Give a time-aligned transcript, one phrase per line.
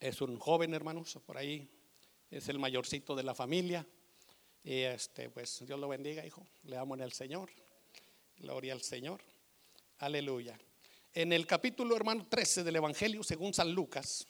[0.00, 1.68] Es un joven, hermanos, por ahí.
[2.30, 3.86] Es el mayorcito de la familia.
[4.62, 6.46] Y este, pues Dios lo bendiga, hijo.
[6.64, 7.50] Le amo en el Señor.
[8.38, 9.20] Gloria al Señor.
[9.98, 10.56] Aleluya.
[11.14, 14.26] En el capítulo, hermano, 13 del Evangelio según San Lucas.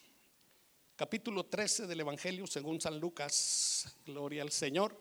[0.96, 3.94] Capítulo 13 del Evangelio según San Lucas.
[4.06, 4.98] Gloria al Señor.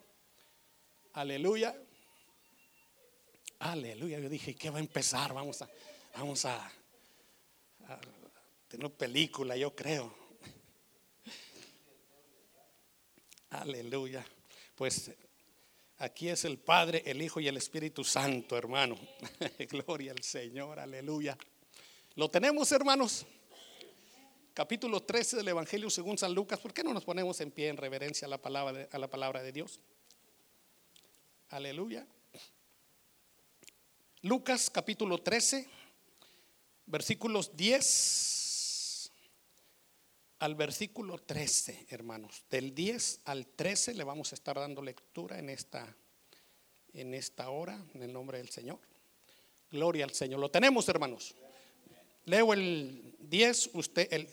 [1.13, 1.79] Aleluya.
[3.59, 4.19] Aleluya.
[4.19, 5.33] Yo dije, ¿qué va a empezar?
[5.33, 5.69] Vamos a,
[6.15, 6.65] vamos a,
[7.87, 7.99] a
[8.67, 10.26] tener película, yo creo.
[13.49, 14.25] Aleluya.
[14.75, 15.11] Pues
[15.99, 18.97] aquí es el Padre, el Hijo y el Espíritu Santo, hermano.
[19.69, 21.37] Gloria al Señor, aleluya.
[22.15, 23.25] ¿Lo tenemos, hermanos?
[24.53, 26.59] Capítulo 13 del Evangelio según San Lucas.
[26.59, 29.07] ¿Por qué no nos ponemos en pie en reverencia a la palabra de, a la
[29.07, 29.79] palabra de Dios?
[31.49, 32.05] Aleluya.
[34.23, 35.69] Lucas capítulo 13,
[36.87, 38.36] versículos 10
[40.39, 42.43] al versículo 13, hermanos.
[42.49, 45.95] Del 10 al 13 le vamos a estar dando lectura en esta
[46.93, 48.79] en esta hora en el nombre del Señor.
[49.69, 50.39] Gloria al Señor.
[50.39, 51.35] Lo tenemos, hermanos.
[52.25, 54.27] Leo el 10, usted el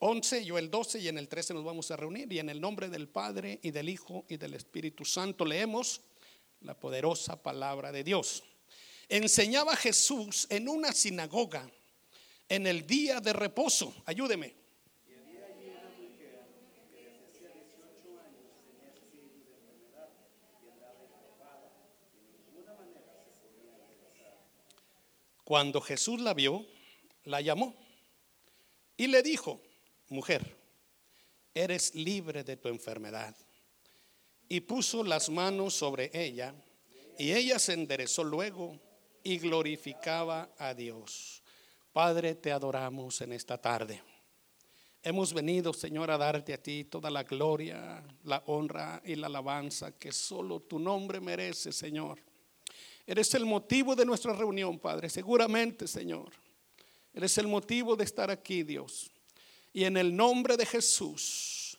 [0.00, 2.60] 11, yo el 12 y en el 13 nos vamos a reunir y en el
[2.60, 6.02] nombre del Padre y del Hijo y del Espíritu Santo leemos
[6.60, 8.42] la poderosa palabra de Dios.
[9.08, 11.70] Enseñaba Jesús en una sinagoga
[12.48, 13.94] en el día de reposo.
[14.06, 14.63] Ayúdeme.
[25.44, 26.66] Cuando Jesús la vio,
[27.24, 27.74] la llamó
[28.96, 29.60] y le dijo,
[30.08, 30.56] mujer,
[31.54, 33.36] eres libre de tu enfermedad.
[34.48, 36.54] Y puso las manos sobre ella
[37.18, 38.78] y ella se enderezó luego
[39.22, 41.42] y glorificaba a Dios.
[41.92, 44.02] Padre, te adoramos en esta tarde.
[45.02, 49.92] Hemos venido, Señor, a darte a ti toda la gloria, la honra y la alabanza
[49.98, 52.20] que solo tu nombre merece, Señor.
[53.06, 55.10] Eres el motivo de nuestra reunión, Padre.
[55.10, 56.32] Seguramente, Señor.
[57.12, 59.10] Eres el motivo de estar aquí, Dios.
[59.72, 61.78] Y en el nombre de Jesús,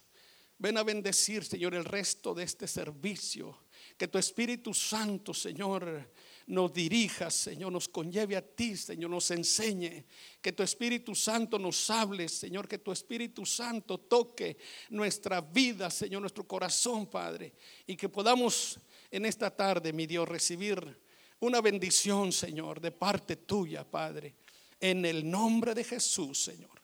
[0.57, 3.65] ven a bendecir, Señor, el resto de este servicio.
[3.97, 6.11] Que tu Espíritu Santo, Señor,
[6.47, 10.05] nos dirija, Señor, nos conlleve a ti, Señor, nos enseñe.
[10.41, 14.57] Que tu Espíritu Santo nos hable, Señor, que tu Espíritu Santo toque
[14.89, 17.53] nuestra vida, Señor, nuestro corazón, Padre.
[17.87, 21.04] Y que podamos en esta tarde, mi Dios, recibir
[21.45, 24.35] una bendición, Señor, de parte tuya, Padre.
[24.79, 26.81] En el nombre de Jesús, Señor.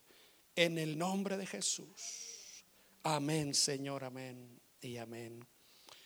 [0.55, 2.65] En el nombre de Jesús.
[3.03, 5.45] Amén, Señor, amén y amén.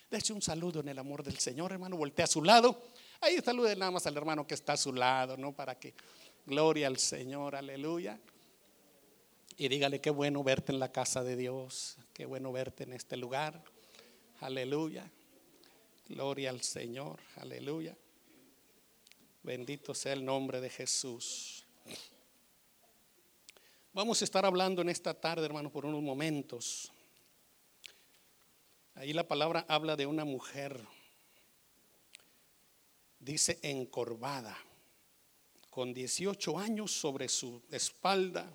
[0.09, 1.97] Deje un saludo en el amor del Señor, hermano.
[1.97, 2.81] Voltea a su lado.
[3.21, 5.53] Ahí salude nada más al hermano que está a su lado, ¿no?
[5.53, 5.93] Para que
[6.45, 8.19] gloria al Señor, aleluya.
[9.57, 13.17] Y dígale qué bueno verte en la casa de Dios, qué bueno verte en este
[13.17, 13.63] lugar.
[14.41, 15.09] Aleluya.
[16.07, 17.97] Gloria al Señor, aleluya.
[19.45, 21.63] Bendito sea el nombre de Jesús.
[23.93, 26.91] Vamos a estar hablando en esta tarde, hermano, por unos momentos.
[28.95, 30.83] Ahí la palabra habla de una mujer,
[33.19, 34.57] dice encorvada,
[35.69, 38.51] con 18 años sobre su espalda,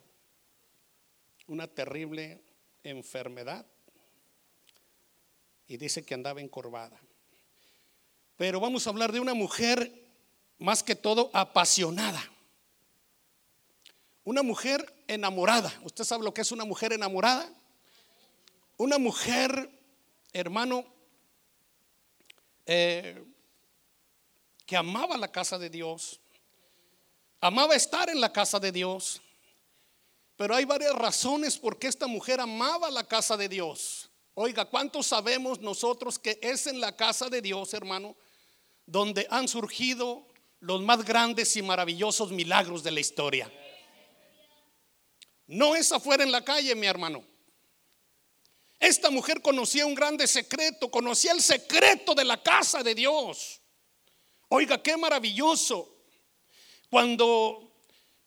[1.46, 2.42] una terrible
[2.82, 3.64] enfermedad,
[5.68, 7.00] y dice que andaba encorvada.
[8.36, 9.99] Pero vamos a hablar de una mujer
[10.60, 12.22] más que todo apasionada.
[14.24, 15.72] Una mujer enamorada.
[15.82, 17.50] ¿Usted sabe lo que es una mujer enamorada?
[18.76, 19.70] Una mujer,
[20.32, 20.84] hermano,
[22.66, 23.24] eh,
[24.66, 26.20] que amaba la casa de Dios,
[27.40, 29.20] amaba estar en la casa de Dios.
[30.36, 34.10] Pero hay varias razones por qué esta mujer amaba la casa de Dios.
[34.34, 38.14] Oiga, ¿cuántos sabemos nosotros que es en la casa de Dios, hermano,
[38.86, 40.29] donde han surgido
[40.60, 43.50] los más grandes y maravillosos milagros de la historia.
[45.46, 47.24] No es afuera en la calle, mi hermano.
[48.78, 53.60] Esta mujer conocía un grande secreto, conocía el secreto de la casa de Dios.
[54.48, 55.96] Oiga, qué maravilloso.
[56.88, 57.74] Cuando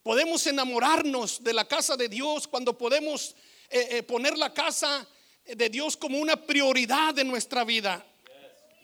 [0.03, 3.35] podemos enamorarnos de la casa de Dios, cuando podemos
[3.69, 5.07] eh, eh, poner la casa
[5.45, 8.05] de Dios como una prioridad de nuestra vida.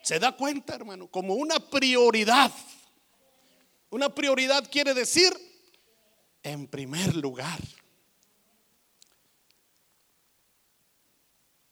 [0.02, 1.08] ¿Se da cuenta, hermano?
[1.08, 2.52] Como una prioridad.
[3.90, 5.34] Una prioridad quiere decir
[6.44, 7.60] en primer lugar.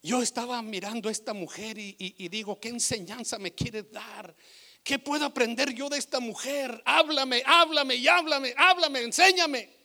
[0.01, 4.35] Yo estaba mirando a esta mujer y, digo, ¿qué enseñanza me quiere dar?
[4.83, 6.81] ¿Qué puedo aprender yo de esta mujer?
[6.85, 9.76] Háblame, háblame y háblame, háblame, enséñame.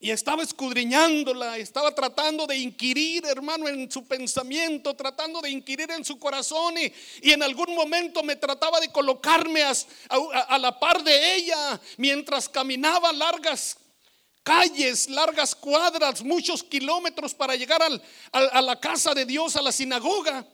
[0.00, 6.04] Y estaba escudriñándola, estaba tratando de inquirir, hermano, en su pensamiento, tratando de inquirir en
[6.04, 6.74] su corazón.
[6.78, 13.12] Y, en algún momento me trataba de colocarme a, la par de ella mientras caminaba
[13.12, 13.76] largas
[14.44, 17.82] calles, largas cuadras, muchos kilómetros para llegar
[18.32, 20.46] a la casa de Dios, a la sinagoga.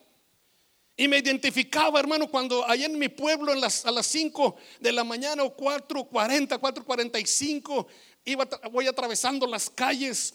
[0.97, 3.57] Y me identificaba, hermano, cuando allá en mi pueblo a
[3.91, 7.87] las 5 de la mañana o 4.40, 4.45,
[8.25, 10.35] iba, voy atravesando las calles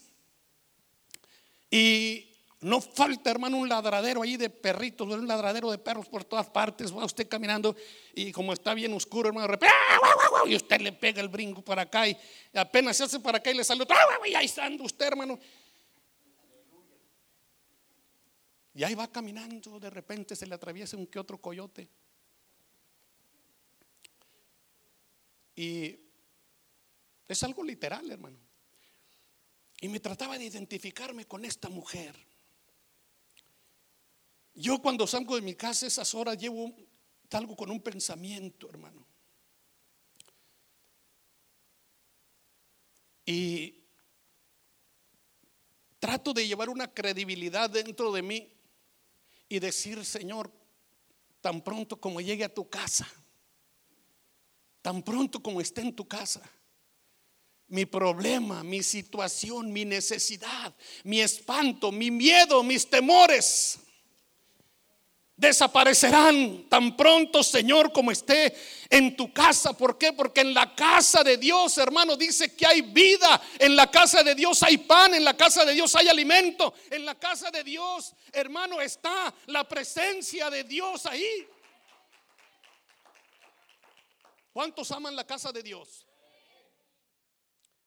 [1.71, 2.30] y
[2.62, 6.94] no falta, hermano, un ladradero ahí de perritos, un ladradero de perros por todas partes.
[6.94, 7.75] Va usted caminando
[8.13, 12.07] y como está bien oscuro, hermano, ¡ah, y usted le pega el brinco para acá
[12.07, 12.18] y
[12.53, 15.39] apenas se hace para acá y le sale ¡ah, y ahí está usted, hermano.
[18.74, 21.88] Y ahí va caminando, de repente se le atraviesa un que otro coyote.
[25.56, 26.08] Y
[27.29, 28.37] es algo literal, hermano.
[29.81, 32.15] Y me trataba de identificarme con esta mujer.
[34.55, 36.75] Yo cuando salgo de mi casa esas horas llevo
[37.31, 39.05] algo con un pensamiento, hermano.
[43.25, 43.83] Y
[45.99, 48.51] trato de llevar una credibilidad dentro de mí
[49.47, 50.51] y decir, Señor,
[51.41, 53.07] tan pronto como llegue a tu casa,
[54.81, 56.41] tan pronto como esté en tu casa,
[57.69, 60.74] mi problema, mi situación, mi necesidad,
[61.04, 63.80] mi espanto, mi miedo, mis temores,
[65.39, 68.54] desaparecerán tan pronto, Señor, como esté
[68.89, 69.71] en tu casa.
[69.71, 70.12] ¿Por qué?
[70.12, 73.42] Porque en la casa de Dios, hermano, dice que hay vida.
[73.57, 75.13] En la casa de Dios hay pan.
[75.13, 76.74] En la casa de Dios hay alimento.
[76.89, 81.48] En la casa de Dios, hermano, está la presencia de Dios ahí.
[84.51, 86.06] ¿Cuántos aman la casa de Dios?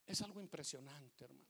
[0.07, 1.42] Es algo impresionante, hermano.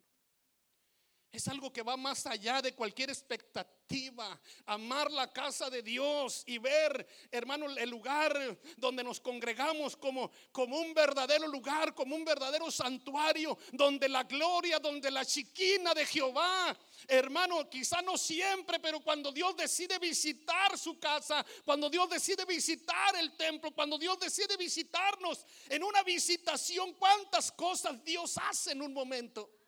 [1.32, 4.38] Es algo que va más allá de cualquier expectativa.
[4.67, 10.79] Amar la casa de Dios y ver, hermano, el lugar donde nos congregamos como, como
[10.79, 16.76] un verdadero lugar, como un verdadero santuario, donde la gloria, donde la chiquina de Jehová,
[17.08, 23.17] hermano, quizá no siempre, pero cuando Dios decide visitar su casa, cuando Dios decide visitar
[23.17, 28.93] el templo, cuando Dios decide visitarnos en una visitación, cuántas cosas Dios hace en un
[28.93, 29.61] momento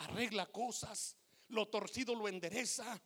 [0.00, 1.16] arregla cosas,
[1.48, 3.00] lo torcido lo endereza.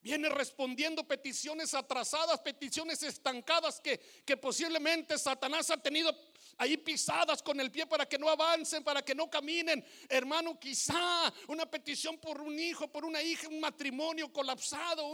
[0.00, 6.14] Viene respondiendo peticiones atrasadas, peticiones estancadas que, que posiblemente Satanás ha tenido
[6.58, 9.84] ahí pisadas con el pie para que no avancen, para que no caminen.
[10.08, 15.12] Hermano, quizá una petición por un hijo, por una hija, un matrimonio colapsado,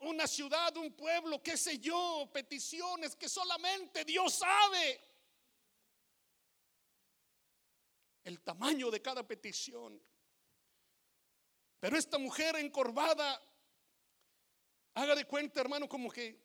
[0.00, 5.13] una ciudad, un pueblo, qué sé yo, peticiones que solamente Dios sabe.
[8.24, 10.00] El tamaño de cada petición.
[11.78, 13.40] Pero esta mujer encorvada,
[14.94, 16.42] haga de cuenta, hermano, como que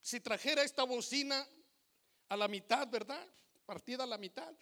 [0.00, 1.46] si trajera esta bocina
[2.28, 3.26] a la mitad, ¿verdad?
[3.66, 4.54] Partida a la mitad.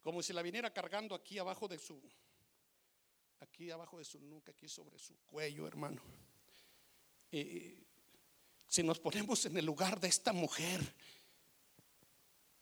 [0.00, 2.00] Como si la viniera cargando aquí abajo de su,
[3.40, 6.02] aquí abajo de su nuca, aquí sobre su cuello, hermano.
[7.30, 7.86] Y
[8.68, 10.94] si nos ponemos en el lugar de esta mujer,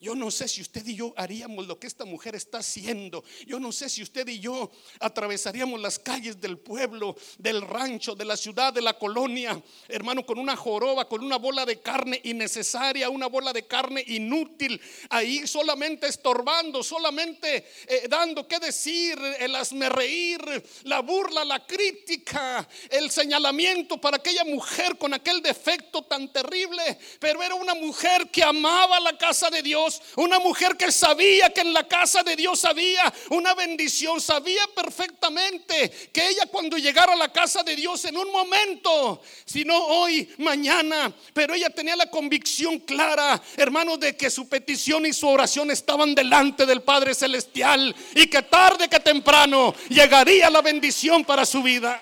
[0.01, 3.23] yo no sé si usted y yo haríamos lo que esta mujer está haciendo.
[3.45, 8.25] Yo no sé si usted y yo atravesaríamos las calles del pueblo, del rancho, de
[8.25, 13.11] la ciudad, de la colonia, hermano, con una joroba, con una bola de carne innecesaria,
[13.11, 14.81] una bola de carne inútil,
[15.11, 19.55] ahí solamente estorbando, solamente eh, dando que decir, el
[19.91, 20.41] reír,
[20.85, 26.97] la burla, la crítica, el señalamiento para aquella mujer con aquel defecto tan terrible.
[27.19, 31.61] Pero era una mujer que amaba la casa de Dios una mujer que sabía que
[31.61, 37.15] en la casa de Dios había una bendición, sabía perfectamente que ella cuando llegara a
[37.15, 42.09] la casa de Dios en un momento, si no hoy, mañana, pero ella tenía la
[42.09, 47.95] convicción clara, hermanos, de que su petición y su oración estaban delante del Padre Celestial
[48.15, 52.01] y que tarde que temprano llegaría la bendición para su vida.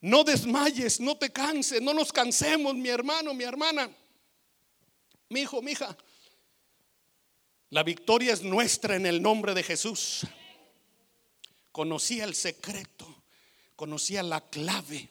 [0.00, 3.90] No desmayes, no te canses, no nos cansemos, mi hermano, mi hermana.
[5.30, 5.96] Mi hijo, mi hija,
[7.70, 10.26] la victoria es nuestra en el nombre de Jesús.
[11.70, 13.24] Conocía el secreto,
[13.76, 15.10] conocía la clave,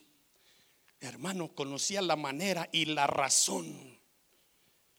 [1.00, 4.00] hermano, conocía la manera y la razón.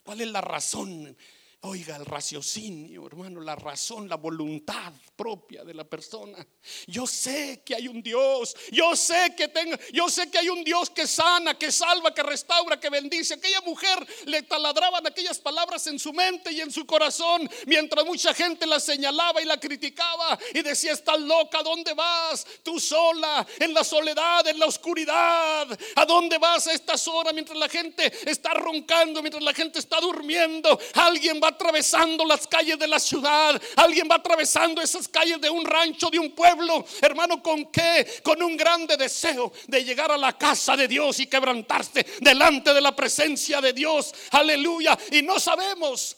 [0.04, 1.16] ¿Cuál es la razón?
[1.62, 6.38] Oiga, el raciocinio, hermano, la razón, la voluntad propia de la persona.
[6.87, 10.62] Yo sé que hay un Dios, yo sé que tengo, yo sé que hay un
[10.62, 13.35] Dios que sana, que salva, que restaura, que bendice.
[13.35, 18.33] Aquella mujer le taladraban aquellas palabras en su mente y en su corazón, mientras mucha
[18.35, 22.47] gente la señalaba y la criticaba y decía, "Estás loca, ¿a dónde vas?
[22.62, 25.67] Tú sola, en la soledad, en la oscuridad.
[25.97, 29.99] ¿A dónde vas a estas horas mientras la gente está roncando, mientras la gente está
[30.00, 30.79] durmiendo?
[30.95, 35.64] Alguien va atravesando las calles de la ciudad, alguien va atravesando esas calles de un
[35.64, 38.07] rancho, de un pueblo, hermano, ¿con qué?
[38.23, 42.81] Con un grande deseo de llegar a la casa de Dios y quebrantarse delante de
[42.81, 46.17] la presencia de Dios, aleluya, y no sabemos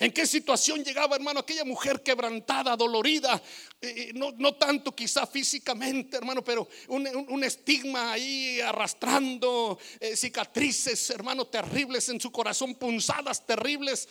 [0.00, 3.42] ¿En qué situación llegaba, hermano, aquella mujer quebrantada, dolorida?
[3.80, 11.48] Eh, eh, no, tanto quizá físicamente, hermano, pero un, estigma ahí arrastrando, eh, cicatrices, hermano,
[11.48, 14.08] terribles en su corazón, punzadas terribles.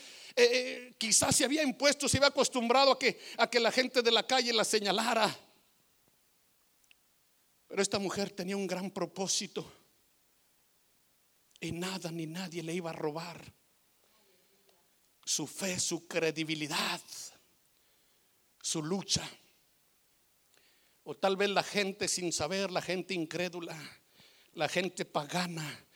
[0.98, 4.28] quizás se había impuesto, se había acostumbrado a que, a que la gente de la
[4.28, 5.34] calle la señalara.
[7.66, 9.66] Pero esta mujer tenía un gran propósito
[11.62, 13.58] y nada ni nadie le iba a robar
[15.28, 17.02] su fe, su credibilidad,
[18.62, 19.30] su lucha.
[21.04, 23.78] O tal vez la gente sin saber, la gente incrédula,
[24.54, 25.88] la gente pagana,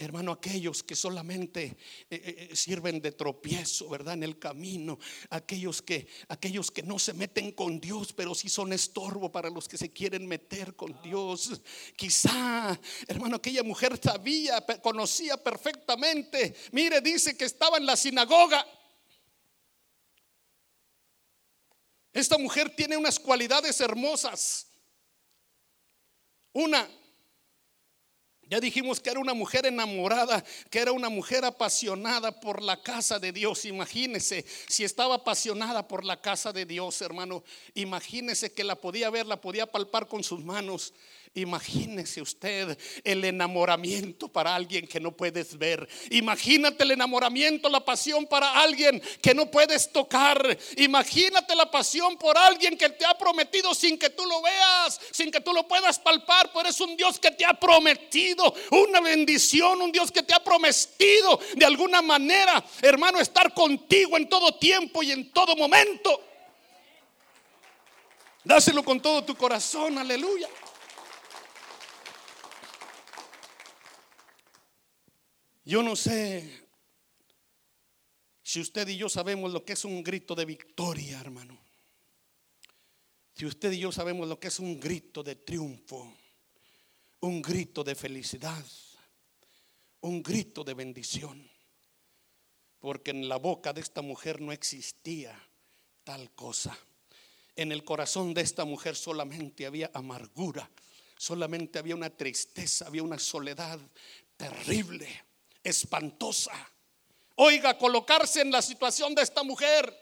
[0.00, 1.76] Hermano, aquellos que solamente eh,
[2.08, 4.14] eh, eh, sirven de tropiezo, ¿verdad?
[4.14, 4.96] En el camino,
[5.28, 9.66] aquellos que aquellos que no se meten con Dios, pero sí son estorbo para los
[9.66, 11.60] que se quieren meter con Dios.
[11.96, 12.78] Quizá,
[13.08, 16.54] hermano, aquella mujer sabía, conocía perfectamente.
[16.70, 18.64] Mire, dice que estaba en la sinagoga
[22.18, 24.66] Esta mujer tiene unas cualidades hermosas.
[26.52, 26.88] Una,
[28.42, 33.20] ya dijimos que era una mujer enamorada, que era una mujer apasionada por la casa
[33.20, 33.64] de Dios.
[33.66, 37.44] Imagínese, si estaba apasionada por la casa de Dios, hermano,
[37.74, 40.94] imagínese que la podía ver, la podía palpar con sus manos.
[41.34, 45.88] Imagínese usted el enamoramiento para alguien que no puedes ver.
[46.10, 50.58] Imagínate el enamoramiento, la pasión para alguien que no puedes tocar.
[50.76, 55.30] Imagínate la pasión por alguien que te ha prometido sin que tú lo veas, sin
[55.30, 56.50] que tú lo puedas palpar.
[56.52, 60.42] Pero es un Dios que te ha prometido una bendición, un Dios que te ha
[60.42, 66.24] prometido de alguna manera, hermano, estar contigo en todo tiempo y en todo momento.
[68.44, 70.48] Dáselo con todo tu corazón, aleluya.
[75.68, 76.50] Yo no sé
[78.42, 81.58] si usted y yo sabemos lo que es un grito de victoria, hermano.
[83.34, 86.10] Si usted y yo sabemos lo que es un grito de triunfo,
[87.20, 88.64] un grito de felicidad,
[90.00, 91.50] un grito de bendición.
[92.78, 95.38] Porque en la boca de esta mujer no existía
[96.02, 96.78] tal cosa.
[97.56, 100.70] En el corazón de esta mujer solamente había amargura,
[101.18, 103.78] solamente había una tristeza, había una soledad
[104.38, 105.27] terrible
[105.62, 106.52] espantosa.
[107.36, 109.96] Oiga, colocarse en la situación de esta mujer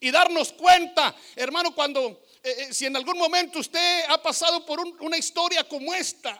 [0.00, 4.80] y darnos cuenta, hermano, cuando, eh, eh, si en algún momento usted ha pasado por
[5.00, 6.38] una historia como esta,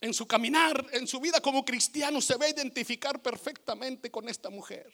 [0.00, 4.50] en su caminar, en su vida como cristiano, se va a identificar perfectamente con esta
[4.50, 4.92] mujer.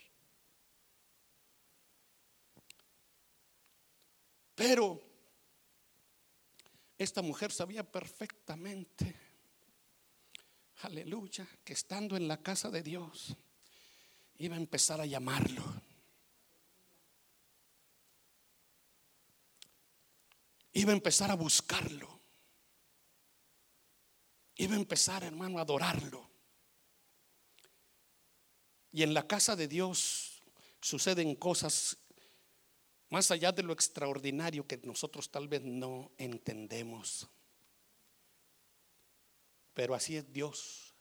[4.55, 5.10] Pero
[7.05, 9.17] esta mujer sabía perfectamente,
[10.83, 13.35] aleluya, que estando en la casa de Dios
[14.37, 15.65] iba a empezar a llamarlo.
[20.75, 22.21] Iba a empezar a buscarlo.
[24.57, 26.31] Iba a empezar, hermano, a adorarlo.
[28.93, 30.43] Y en la casa de Dios
[30.83, 31.97] suceden cosas
[33.11, 37.29] más allá de lo extraordinario que nosotros tal vez no entendemos.
[39.75, 40.95] Pero así es Dios.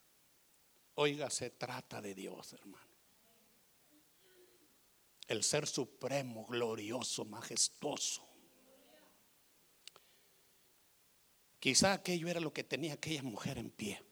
[0.96, 2.90] Oiga, se trata de Dios, hermano.
[5.28, 8.28] El ser supremo, glorioso, majestuoso.
[11.60, 14.04] Quizá aquello era lo que tenía aquella mujer en pie.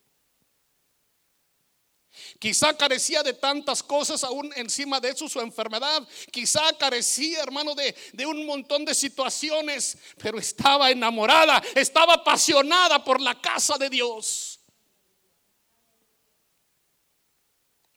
[2.39, 6.07] Quizá carecía de tantas cosas aún encima de eso su enfermedad.
[6.31, 13.19] Quizá carecía, hermano, de, de, un montón de situaciones, pero estaba enamorada, estaba apasionada por
[13.19, 14.59] la casa de Dios.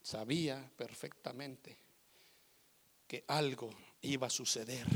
[0.02, 1.78] Sabía perfectamente
[3.06, 3.72] que algo
[4.02, 4.86] iba a suceder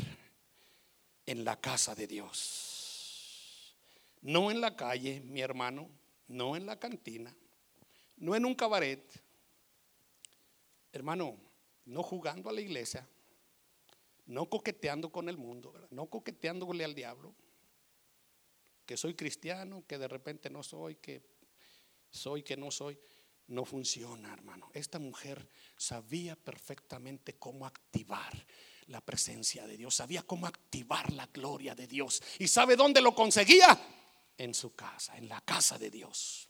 [1.27, 3.75] en la casa de Dios.
[4.23, 5.89] No en la calle, mi hermano,
[6.29, 7.35] no en la cantina
[8.17, 9.05] no en un cabaret,
[10.93, 11.37] hermano,
[11.87, 13.09] no jugando a la iglesia,
[14.27, 17.35] no coqueteando con el mundo, no coqueteándole al diablo,
[18.87, 21.23] que soy cristiano, que de repente no soy, que
[22.11, 22.99] soy, que no soy.
[23.47, 24.71] No funciona, hermano.
[24.73, 28.47] Esta mujer sabía perfectamente cómo activar
[28.87, 32.23] la presencia de Dios, sabía cómo activar la gloria de Dios.
[32.39, 33.79] ¿Y sabe dónde lo conseguía?
[34.37, 36.49] En su casa, en la casa de Dios.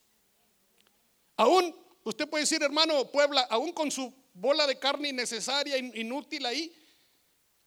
[1.37, 1.75] Aún,
[2.05, 6.73] usted puede decir, hermano Puebla, aún con su bola de carne innecesaria, inútil ahí,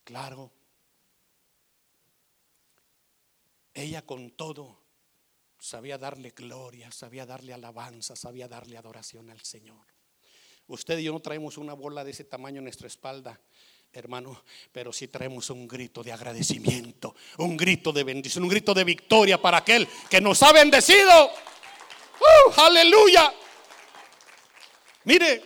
[0.04, 0.52] claro.
[3.74, 4.88] Ella con todo
[5.60, 9.86] sabía darle gloria, sabía darle alabanza, sabía darle adoración al Señor.
[10.68, 13.40] Usted y yo no traemos una bola de ese tamaño en nuestra espalda,
[13.94, 18.84] hermano, pero sí traemos un grito de agradecimiento, un grito de bendición, un grito de
[18.84, 21.28] victoria para aquel que nos ha bendecido.
[21.28, 22.62] ¡Uh!
[22.62, 23.34] aleluya.
[25.08, 25.42] Mire,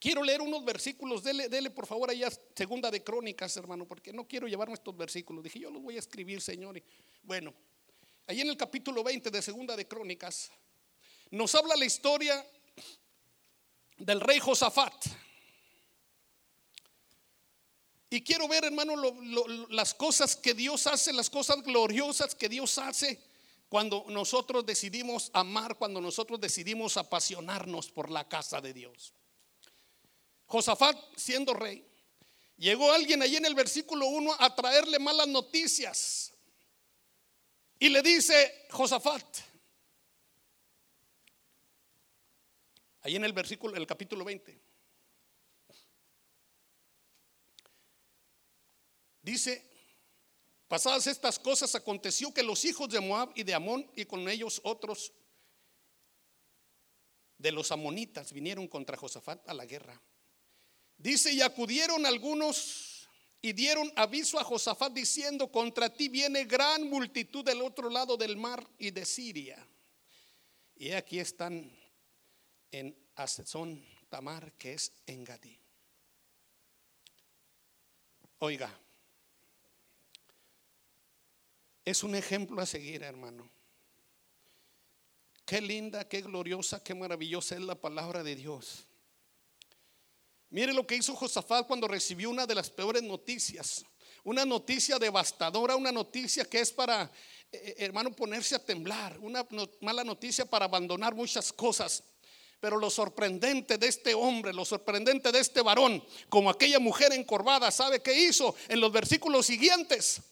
[0.00, 4.26] quiero leer unos versículos, dele, dele por favor allá segunda de crónicas, hermano, porque no
[4.26, 5.44] quiero llevarme estos versículos.
[5.44, 6.82] Dije, yo los voy a escribir, Señor.
[7.22, 7.54] bueno,
[8.26, 10.50] Allí en el capítulo 20 de Segunda de Crónicas
[11.30, 12.44] nos habla la historia
[13.98, 14.92] del rey Josafat.
[18.10, 18.96] Y quiero ver, hermano,
[19.68, 23.20] las cosas que Dios hace, las cosas gloriosas que Dios hace
[23.74, 29.12] cuando nosotros decidimos amar, cuando nosotros decidimos apasionarnos por la casa de Dios.
[30.46, 31.84] Josafat, siendo rey,
[32.56, 36.32] llegó alguien allí en el versículo 1 a traerle malas noticias
[37.80, 39.38] y le dice Josafat,
[43.00, 44.56] ahí en el versículo, el capítulo 20,
[49.20, 49.73] dice,
[50.68, 54.60] pasadas estas cosas aconteció que los hijos de Moab y de Amón y con ellos
[54.64, 55.12] otros
[57.38, 60.00] de los amonitas vinieron contra Josafat a la guerra.
[60.96, 63.08] Dice, y acudieron algunos
[63.42, 68.36] y dieron aviso a Josafat diciendo, contra ti viene gran multitud del otro lado del
[68.36, 69.68] mar y de Siria.
[70.76, 71.70] Y aquí están
[72.70, 75.60] en Asesón Tamar, que es en Gadí.
[78.38, 78.72] Oiga,
[81.84, 83.48] es un ejemplo a seguir, hermano.
[85.44, 88.86] Qué linda, qué gloriosa, qué maravillosa es la palabra de Dios.
[90.48, 93.84] Mire lo que hizo Josafat cuando recibió una de las peores noticias.
[94.22, 97.10] Una noticia devastadora, una noticia que es para,
[97.52, 99.18] eh, eh, hermano, ponerse a temblar.
[99.18, 99.46] Una
[99.82, 102.04] mala noticia para abandonar muchas cosas.
[102.60, 107.70] Pero lo sorprendente de este hombre, lo sorprendente de este varón, como aquella mujer encorvada,
[107.70, 110.22] ¿sabe qué hizo en los versículos siguientes?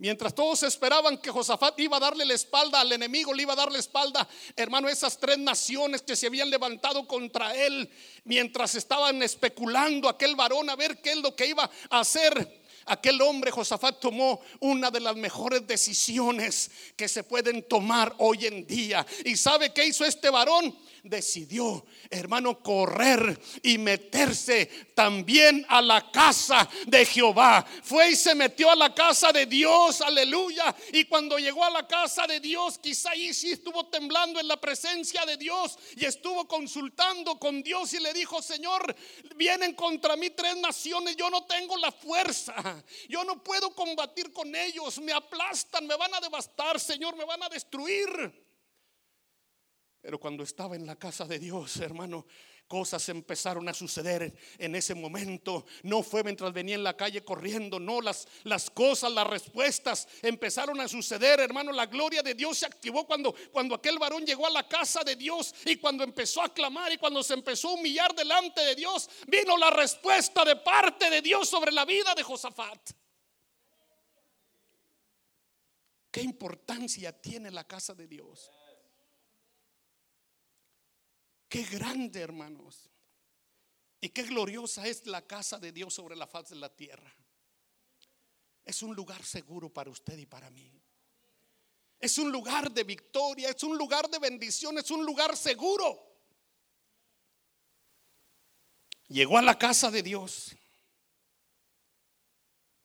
[0.00, 3.56] Mientras todos esperaban que Josafat iba a darle la espalda al enemigo, le iba a
[3.56, 7.86] dar la espalda, hermano, esas tres naciones que se habían levantado contra él,
[8.24, 12.59] mientras estaban especulando aquel varón a ver qué es lo que iba a hacer.
[12.90, 18.66] Aquel hombre, Josafat, tomó una de las mejores decisiones que se pueden tomar hoy en
[18.66, 19.06] día.
[19.24, 20.76] ¿Y sabe qué hizo este varón?
[21.02, 27.66] decidió, hermano, correr y meterse también a la casa de Jehová.
[27.82, 30.74] Fue y se metió a la casa de Dios, aleluya.
[30.92, 34.60] Y cuando llegó a la casa de Dios, quizá ahí sí estuvo temblando en la
[34.60, 38.94] presencia de Dios y estuvo consultando con Dios y le dijo, Señor,
[39.36, 44.54] vienen contra mí tres naciones, yo no tengo la fuerza, yo no puedo combatir con
[44.54, 48.08] ellos, me aplastan, me van a devastar, Señor, me van a destruir.
[50.00, 52.26] Pero cuando estaba en la casa de Dios, hermano,
[52.70, 55.66] cosas empezaron a suceder en ese momento.
[55.82, 60.80] No fue mientras venía en la calle corriendo, no, las, las cosas, las respuestas empezaron
[60.80, 61.72] a suceder, hermano.
[61.72, 65.16] La gloria de Dios se activó cuando, cuando aquel varón llegó a la casa de
[65.16, 69.10] Dios y cuando empezó a clamar y cuando se empezó a humillar delante de Dios,
[69.26, 72.92] vino la respuesta de parte de Dios sobre la vida de Josafat.
[76.12, 78.48] ¿Qué importancia tiene la casa de Dios?
[81.50, 82.88] Qué grande, hermanos.
[84.00, 87.12] Y qué gloriosa es la casa de Dios sobre la faz de la tierra.
[88.64, 90.72] Es un lugar seguro para usted y para mí.
[91.98, 95.98] Es un lugar de victoria, es un lugar de bendición, es un lugar seguro.
[99.08, 100.54] Llegó a la casa de Dios.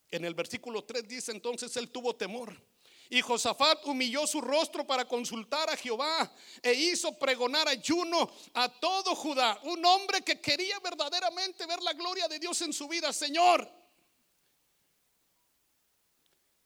[0.09, 2.59] En el versículo 3 dice entonces él tuvo temor
[3.09, 9.15] y Josafat humilló su rostro para consultar a Jehová e hizo pregonar ayuno a todo
[9.15, 9.59] Judá.
[9.63, 13.13] Un hombre que quería verdaderamente ver la gloria de Dios en su vida.
[13.13, 13.69] Señor,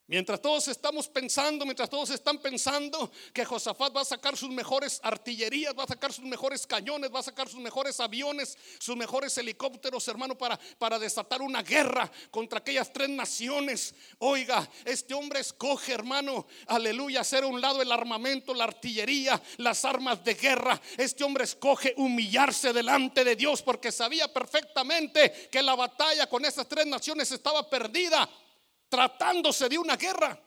[0.10, 5.00] Mientras todos estamos pensando, mientras todos están pensando que Josafat va a sacar sus mejores
[5.04, 9.38] artillerías, va a sacar sus mejores cañones, va a sacar sus mejores aviones, sus mejores
[9.38, 13.94] helicópteros, hermano, para, para desatar una guerra contra aquellas tres naciones.
[14.18, 19.86] Oiga, este hombre escoge, hermano, aleluya, hacer a un lado el armamento, la artillería, las
[19.86, 20.82] armas de guerra.
[20.98, 26.68] Este hombre escoge humillarse delante de Dios porque sabía perfectamente que la batalla con esas
[26.68, 28.28] tres naciones estaba perdida
[28.90, 30.40] tratándose de una guerra.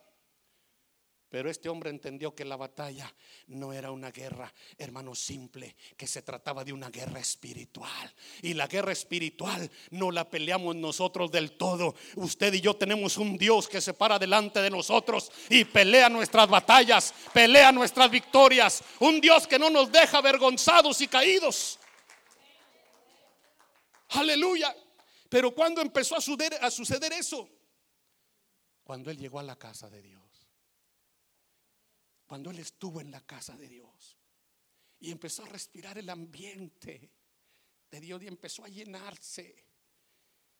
[1.33, 3.11] Pero este hombre entendió que la batalla
[3.47, 8.15] no era una guerra, hermano, simple, que se trataba de una guerra espiritual.
[8.43, 11.95] Y la guerra espiritual no la peleamos nosotros del todo.
[12.17, 16.47] Usted y yo tenemos un Dios que se para delante de nosotros y pelea nuestras
[16.51, 18.85] batallas, pelea nuestras victorias.
[18.99, 21.79] Un Dios que no nos deja avergonzados y caídos.
[24.11, 24.77] Aleluya.
[25.31, 27.49] Pero cuando empezó a suceder, a suceder eso,
[28.85, 30.23] cuando él llegó a la casa de Dios.
[32.27, 34.17] Cuando él estuvo en la casa de Dios
[35.01, 37.11] y empezó a respirar el ambiente
[37.91, 39.67] de Dios y empezó a llenarse.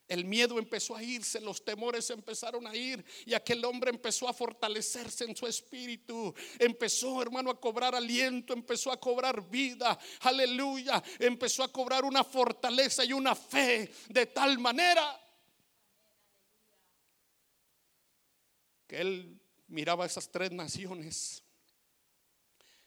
[0.07, 4.33] El miedo empezó a irse, los temores empezaron a ir y aquel hombre empezó a
[4.33, 6.35] fortalecerse en su espíritu.
[6.59, 9.97] Empezó, hermano, a cobrar aliento, empezó a cobrar vida.
[10.21, 11.01] Aleluya.
[11.17, 15.22] Empezó a cobrar una fortaleza y una fe de tal manera
[19.01, 21.43] él miraba esas tres naciones.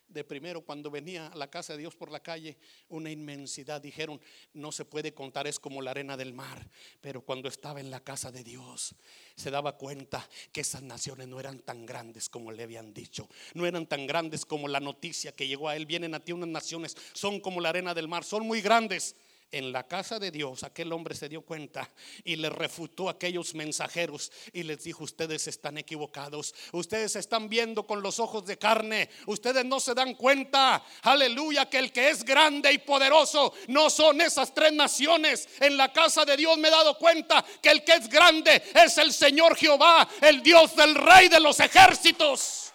[0.09, 2.57] De primero, cuando venía a la casa de Dios por la calle,
[2.89, 4.21] una inmensidad, dijeron,
[4.55, 6.71] no se puede contar, es como la arena del mar.
[7.01, 8.95] Pero cuando estaba en la casa de Dios,
[9.35, 13.67] se daba cuenta que esas naciones no eran tan grandes como le habían dicho, no
[13.67, 15.87] eran tan grandes como la noticia que llegó a él.
[15.87, 19.17] Vienen a ti unas naciones, son como la arena del mar, son muy grandes,
[19.57, 21.91] en la casa de Dios, aquel hombre se dio cuenta
[22.25, 27.87] y le refutó a aquellos mensajeros y les dijo, ustedes están equivocados, ustedes están viendo
[27.87, 32.23] con los ojos de carne, ustedes no se dan cuenta, aleluya, que el que es
[32.23, 35.49] grande y poderoso no son esas tres naciones.
[35.61, 38.99] En la casa de Dios me he dado cuenta que el que es grande es
[38.99, 42.75] el Señor Jehová, el Dios del rey de los ejércitos.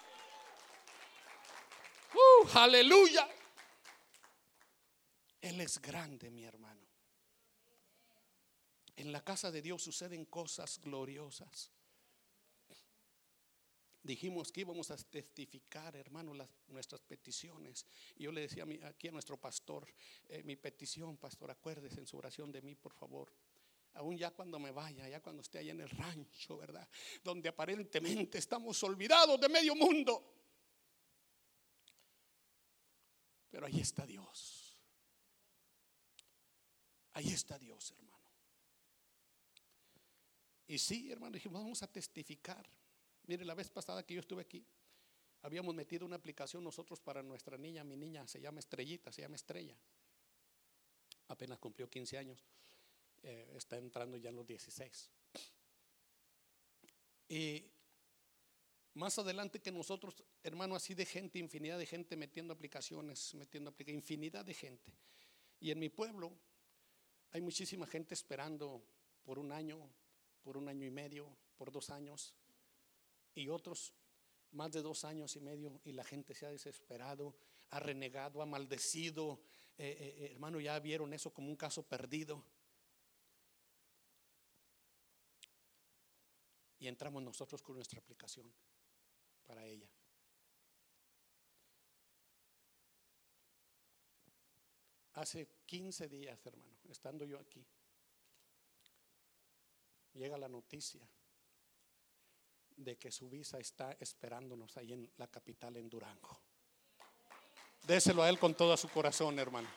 [2.14, 3.28] Uh, aleluya.
[5.42, 6.61] Él es grande, mi hermano.
[8.96, 11.70] En la casa de Dios suceden cosas gloriosas.
[14.02, 17.86] Dijimos que íbamos a testificar, hermano, las, nuestras peticiones.
[18.16, 19.86] Y yo le decía aquí a nuestro pastor,
[20.28, 23.32] eh, mi petición, pastor, acuérdese en su oración de mí, por favor.
[23.94, 26.88] Aún ya cuando me vaya, ya cuando esté allá en el rancho, ¿verdad?
[27.22, 30.34] Donde aparentemente estamos olvidados de medio mundo.
[33.50, 34.76] Pero ahí está Dios.
[37.12, 38.21] Ahí está Dios, hermano.
[40.72, 42.66] Y sí, hermano, dijimos, vamos a testificar.
[43.26, 44.64] Mire, la vez pasada que yo estuve aquí,
[45.42, 49.36] habíamos metido una aplicación nosotros para nuestra niña, mi niña se llama Estrellita, se llama
[49.36, 49.76] Estrella.
[51.28, 52.42] Apenas cumplió 15 años,
[53.22, 55.10] eh, está entrando ya en los 16.
[57.28, 57.70] Y
[58.94, 64.04] más adelante que nosotros, hermano, así de gente, infinidad de gente metiendo aplicaciones, metiendo aplicaciones,
[64.04, 64.90] infinidad de gente.
[65.60, 66.32] Y en mi pueblo
[67.30, 68.82] hay muchísima gente esperando
[69.22, 69.86] por un año,
[70.42, 72.34] por un año y medio, por dos años,
[73.34, 73.94] y otros
[74.52, 77.34] más de dos años y medio, y la gente se ha desesperado,
[77.70, 79.40] ha renegado, ha maldecido.
[79.78, 82.44] Eh, eh, eh, hermano, ya vieron eso como un caso perdido.
[86.78, 88.52] Y entramos nosotros con nuestra aplicación
[89.44, 89.88] para ella.
[95.14, 97.64] Hace 15 días, hermano, estando yo aquí,
[100.14, 101.06] llega la noticia
[102.76, 106.40] de que su visa está esperándonos ahí en la capital, en Durango.
[107.86, 109.68] Déselo a él con todo su corazón, hermano.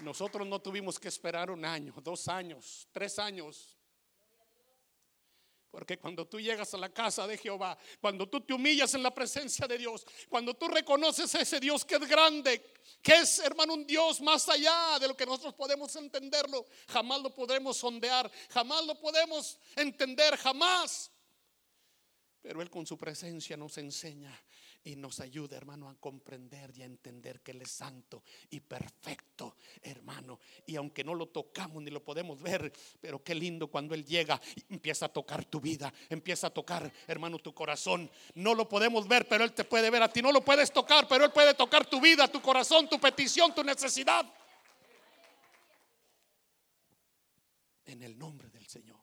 [0.00, 3.78] Nosotros no tuvimos que esperar un año, dos años, tres años
[5.72, 9.12] porque cuando tú llegas a la casa de Jehová, cuando tú te humillas en la
[9.12, 12.62] presencia de Dios, cuando tú reconoces a ese Dios que es grande,
[13.00, 17.34] que es, hermano, un Dios más allá de lo que nosotros podemos entenderlo, jamás lo
[17.34, 21.10] podremos sondear, jamás lo podemos entender, jamás.
[22.42, 24.38] Pero Él con su presencia nos enseña
[24.84, 29.56] y nos ayuda, hermano, a comprender y a entender que Él es santo y perfecto,
[29.80, 30.40] hermano.
[30.66, 34.40] Y aunque no lo tocamos ni lo podemos ver, pero qué lindo cuando Él llega
[34.68, 38.10] empieza a tocar tu vida, empieza a tocar, hermano, tu corazón.
[38.34, 40.20] No lo podemos ver, pero Él te puede ver a ti.
[40.20, 43.62] No lo puedes tocar, pero Él puede tocar tu vida, tu corazón, tu petición, tu
[43.62, 44.26] necesidad.
[47.84, 49.00] En el nombre del Señor.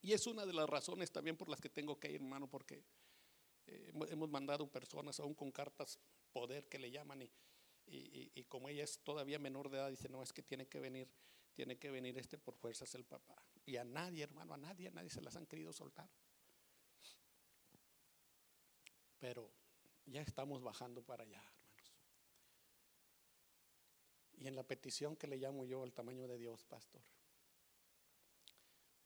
[0.00, 2.82] Y es una de las razones también por las que tengo que ir, hermano, porque
[3.68, 5.98] eh, hemos mandado personas aún con cartas
[6.32, 7.30] poder que le llaman y,
[7.90, 11.08] y, como ella es todavía menor de edad, dice, no, es que tiene que venir,
[11.54, 13.42] tiene que venir este por fuerzas el papá.
[13.64, 16.08] Y a nadie, hermano, a nadie, a nadie se las han querido soltar.
[19.18, 19.50] Pero
[20.06, 21.92] ya estamos bajando para allá, hermanos.
[24.36, 27.02] Y en la petición que le llamo yo al tamaño de Dios, pastor,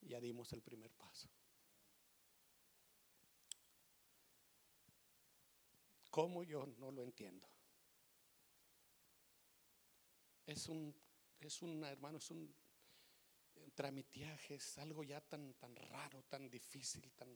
[0.03, 1.29] ya dimos el primer paso.
[6.13, 7.49] ¿Cómo yo no lo entiendo?
[10.45, 10.95] Es un,
[11.41, 12.55] es un, hermano, es un
[13.75, 17.35] tramiteaje, es algo ya tan, tan raro, tan difícil, tan,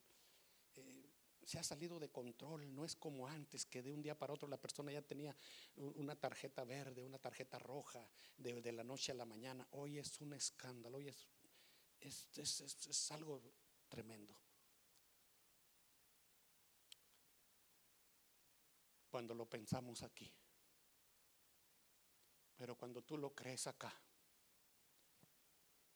[0.75, 1.11] eh,
[1.43, 4.47] se ha salido de control, no es como antes, que de un día para otro
[4.47, 5.35] la persona ya tenía
[5.77, 9.67] una tarjeta verde, una tarjeta roja, de, la noche a la mañana.
[9.71, 11.27] Hoy es un escándalo, hoy es,
[12.01, 13.41] es, es algo
[13.89, 14.37] tremendo.
[19.17, 20.31] Cuando lo pensamos aquí.
[22.55, 23.91] Pero cuando tú lo crees acá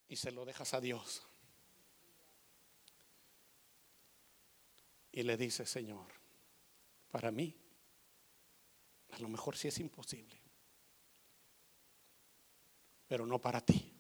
[0.09, 1.23] y se lo dejas a Dios,
[5.13, 6.07] y le dice, Señor,
[7.11, 7.55] para mí,
[9.11, 10.41] a lo mejor sí es imposible,
[13.07, 13.93] pero no para ti.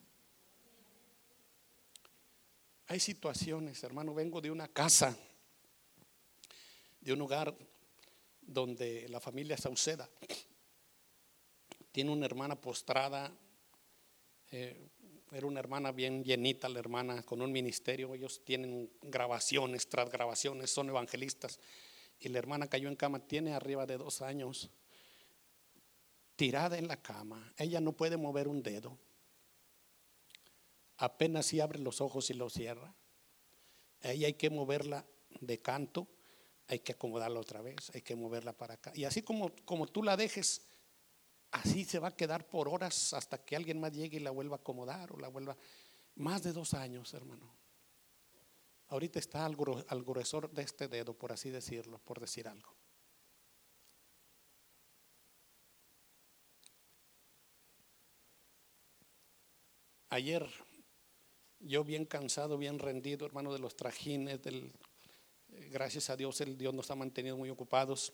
[2.86, 5.14] Hay situaciones, hermano, vengo de una casa,
[7.02, 7.54] de un hogar
[8.50, 10.10] donde la familia Sauceda
[11.92, 13.32] tiene una hermana postrada,
[14.50, 14.88] eh,
[15.32, 18.14] era una hermana bien llenita, la hermana, con un ministerio.
[18.14, 21.60] Ellos tienen grabaciones tras grabaciones, son evangelistas.
[22.18, 24.70] Y la hermana cayó en cama, tiene arriba de dos años,
[26.34, 27.52] tirada en la cama.
[27.56, 28.98] Ella no puede mover un dedo.
[30.96, 32.92] Apenas si abre los ojos y los cierra.
[34.02, 35.06] Ella hay que moverla
[35.40, 36.08] de canto,
[36.70, 38.92] hay que acomodarla otra vez, hay que moverla para acá.
[38.94, 40.62] Y así como, como tú la dejes,
[41.50, 44.54] así se va a quedar por horas hasta que alguien más llegue y la vuelva
[44.54, 45.56] a acomodar o la vuelva.
[46.14, 47.52] Más de dos años, hermano.
[48.86, 52.72] Ahorita está al, gruesor de este dedo, por así decirlo, por decir algo.
[60.10, 60.48] Ayer
[61.58, 64.72] yo bien cansado, bien rendido, hermano, de los trajines, del,
[65.70, 68.12] gracias a Dios, el Dios nos ha mantenido muy ocupados.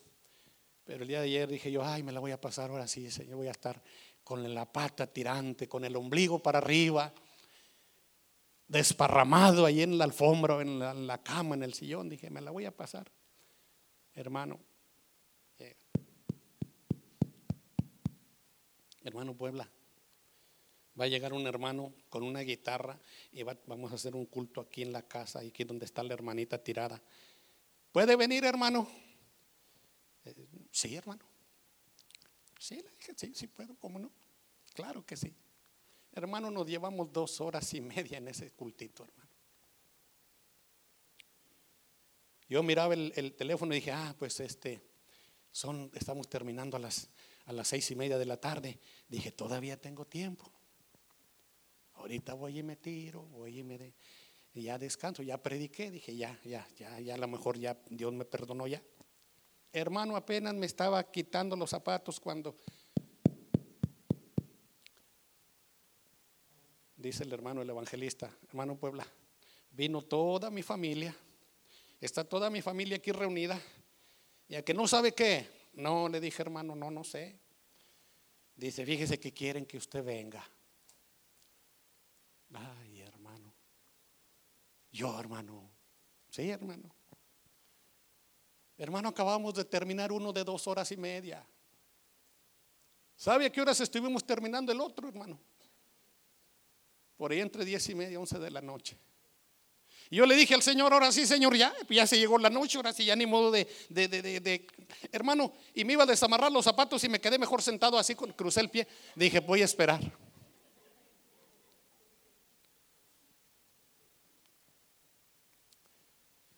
[0.83, 3.11] Pero el día de ayer dije yo, ay, me la voy a pasar ahora sí,
[3.11, 3.81] Señor, voy a estar
[4.23, 7.13] con la pata tirante, con el ombligo para arriba,
[8.67, 12.09] desparramado ahí en la alfombra, en la, cama, en el sillón.
[12.09, 13.11] Dije, me la voy a pasar.
[14.15, 14.59] Hermano,
[19.03, 19.69] hermano Puebla,
[20.99, 22.99] va a llegar un hermano con una guitarra
[23.31, 26.61] y vamos a hacer un culto aquí en la casa, aquí donde está la hermanita
[26.61, 27.01] tirada.
[27.97, 28.87] ¿Puede venir, hermano?
[30.69, 31.25] sí, hermano.
[32.59, 34.11] Sí, le dije, sí, sí puedo, ¿cómo no?
[34.75, 35.35] Claro que sí.
[36.11, 39.31] Hermano, nos llevamos dos horas y media en ese cultito, hermano.
[42.47, 44.79] Yo miraba el, teléfono y dije, ah, pues este,
[45.51, 47.09] son, estamos terminando a las,
[47.45, 48.79] a las seis y media de la tarde.
[49.09, 50.53] Dije, todavía tengo tiempo.
[51.95, 53.95] Ahorita voy y me tiro, voy y me
[54.57, 58.11] y ya descanso, ya prediqué, dije, ya, ya, ya, ya a lo mejor ya Dios
[58.11, 58.81] me perdonó ya.
[59.71, 62.55] Hermano, apenas me estaba quitando los zapatos cuando
[66.95, 69.05] dice el hermano, el evangelista, hermano Puebla,
[69.69, 71.15] vino toda mi familia,
[72.01, 73.61] está toda mi familia aquí reunida,
[74.47, 77.39] y a que no sabe qué, no, le dije hermano, no, no sé.
[78.55, 80.43] Dice, fíjese que quieren que usted venga.
[82.55, 82.86] Ay.
[84.97, 85.69] Yo, hermano.
[86.31, 86.89] Sí, hermano.
[88.79, 91.45] Hermano, acabamos de terminar uno de dos horas y media.
[93.15, 95.39] ¿Sabe a qué horas estuvimos terminando el otro, hermano?
[97.15, 98.97] Por ahí entre diez y media, once de la noche.
[100.09, 102.77] Y yo le dije al Señor, ahora sí, Señor, ya, ya se llegó la noche,
[102.77, 104.67] ahora sí, ya ni modo de, de, de, de,
[105.11, 108.61] hermano, y me iba a desamarrar los zapatos y me quedé mejor sentado así, crucé
[108.61, 108.87] el pie.
[109.15, 110.01] Dije, voy a esperar.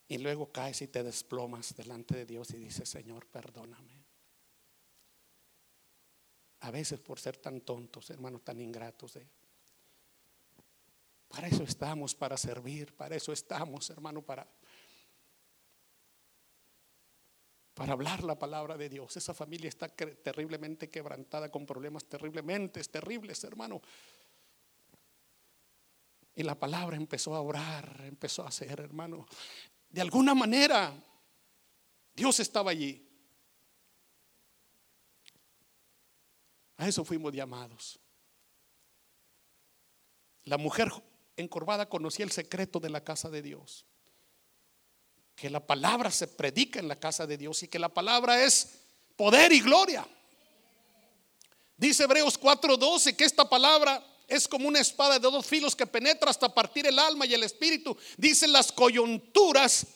[0.10, 4.04] Y luego caes y te desplomas delante de Dios y dices, Señor, perdóname.
[6.62, 9.18] A veces por ser tan tontos, hermanos, tan ingratos.
[9.18, 9.28] ¿eh?
[11.28, 14.48] Para eso estamos, para servir, para eso estamos, hermano, para,
[17.76, 19.16] para hablar la palabra de Dios.
[19.16, 23.80] Esa familia está terriblemente quebrantada con problemas terriblemente terribles, hermano.
[26.34, 29.28] Y la palabra empezó a orar, empezó a hacer, hermano.
[29.90, 30.94] De alguna manera,
[32.14, 33.06] Dios estaba allí.
[36.78, 38.00] A eso fuimos llamados.
[40.46, 40.90] La mujer
[41.36, 43.86] encorvada conocía el secreto de la casa de Dios.
[45.36, 48.80] Que la palabra se predica en la casa de Dios y que la palabra es
[49.16, 50.08] poder y gloria.
[51.76, 56.30] Dice Hebreos 4:12 que esta palabra es como una espada de dos filos que penetra
[56.30, 57.98] hasta partir el alma y el espíritu.
[58.18, 59.88] Dice las coyunturas,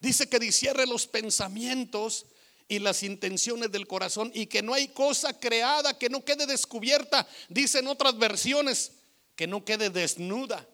[0.00, 2.26] dice que discierre los pensamientos
[2.68, 7.26] y las intenciones del corazón y que no hay cosa creada que no quede descubierta.
[7.48, 8.92] Dicen otras versiones
[9.34, 10.68] que no quede desnuda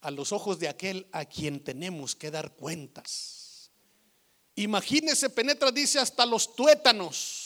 [0.00, 3.70] a los ojos de aquel a quien tenemos que dar cuentas.
[4.54, 7.41] Imagínese, penetra, dice, hasta los tuétanos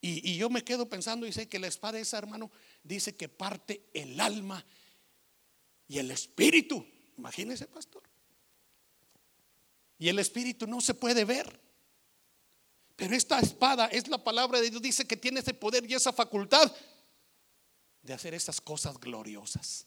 [0.00, 2.50] Y, yo me quedo pensando y sé que la espada esa, hermano,
[2.82, 4.64] dice que parte el alma
[5.86, 6.86] y el espíritu.
[7.18, 8.02] Imagínese, pastor.
[9.98, 11.60] Y el espíritu no se puede ver.
[12.96, 14.80] Pero esta espada es la palabra de Dios.
[14.80, 16.74] Dice que tiene ese poder y esa facultad
[18.02, 19.84] de hacer esas cosas gloriosas.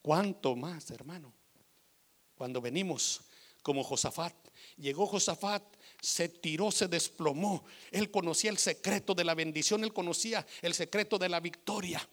[0.00, 1.34] ¿Cuánto más, hermano?
[2.34, 3.20] Cuando venimos
[3.62, 4.34] como Josafat.
[4.76, 5.62] Llegó Josafat
[6.00, 7.64] se tiró, se desplomó.
[7.90, 12.06] Él conocía el secreto de la bendición, él conocía el secreto de la victoria.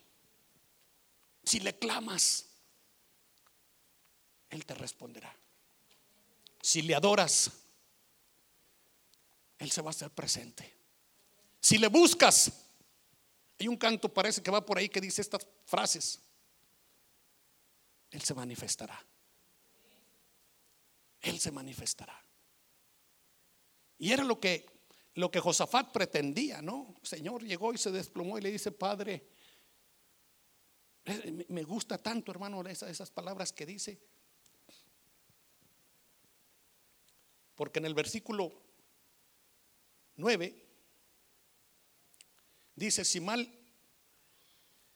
[1.46, 2.46] Si le clamas,
[4.50, 5.34] Él te responderá.
[6.62, 7.52] Si le adoras,
[9.60, 10.74] Él se va a hacer presente.
[11.62, 12.52] Si le buscas,
[13.60, 16.20] hay un canto, parece que va por ahí, que dice estas frases.
[18.10, 19.00] Él se manifestará.
[21.26, 22.24] Él se manifestará.
[23.98, 24.66] Y era lo que,
[25.16, 27.00] lo que Josafat pretendía, ¿no?
[27.02, 29.28] Señor llegó y se desplomó y le dice, Padre,
[31.06, 34.00] eh, me gusta tanto, hermano, esas, esas palabras que dice.
[37.56, 38.62] Porque en el versículo
[40.18, 40.64] 9
[42.76, 43.52] dice, si mal,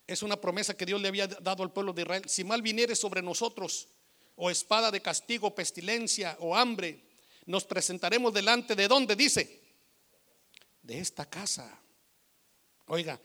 [0.05, 2.95] es una promesa que Dios le había dado al pueblo de Israel, si mal viniere
[2.95, 3.87] sobre nosotros,
[4.41, 7.03] o espada de castigo, pestilencia o hambre,
[7.45, 9.59] nos presentaremos delante de dónde dice,
[10.81, 11.77] de esta casa.
[12.87, 13.19] Oiga,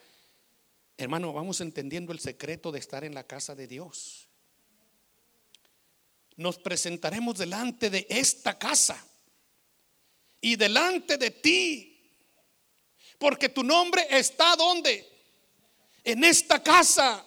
[0.96, 4.26] hermano, vamos entendiendo el secreto de estar en la casa de Dios.
[6.34, 9.06] Nos presentaremos delante de esta casa
[10.40, 12.10] y delante de ti,
[13.18, 15.08] porque tu nombre está donde?
[16.02, 17.24] En esta casa.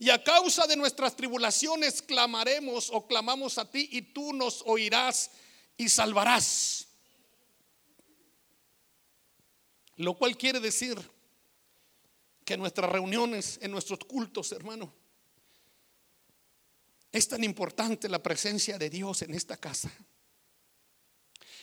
[0.00, 5.30] Y a causa de nuestras tribulaciones clamaremos o clamamos a ti y tú nos oirás
[5.76, 6.88] y salvarás.
[9.96, 10.98] Lo cual quiere decir
[12.46, 14.90] que en nuestras reuniones, en nuestros cultos, hermano,
[17.12, 19.92] es tan importante la presencia de Dios en esta casa.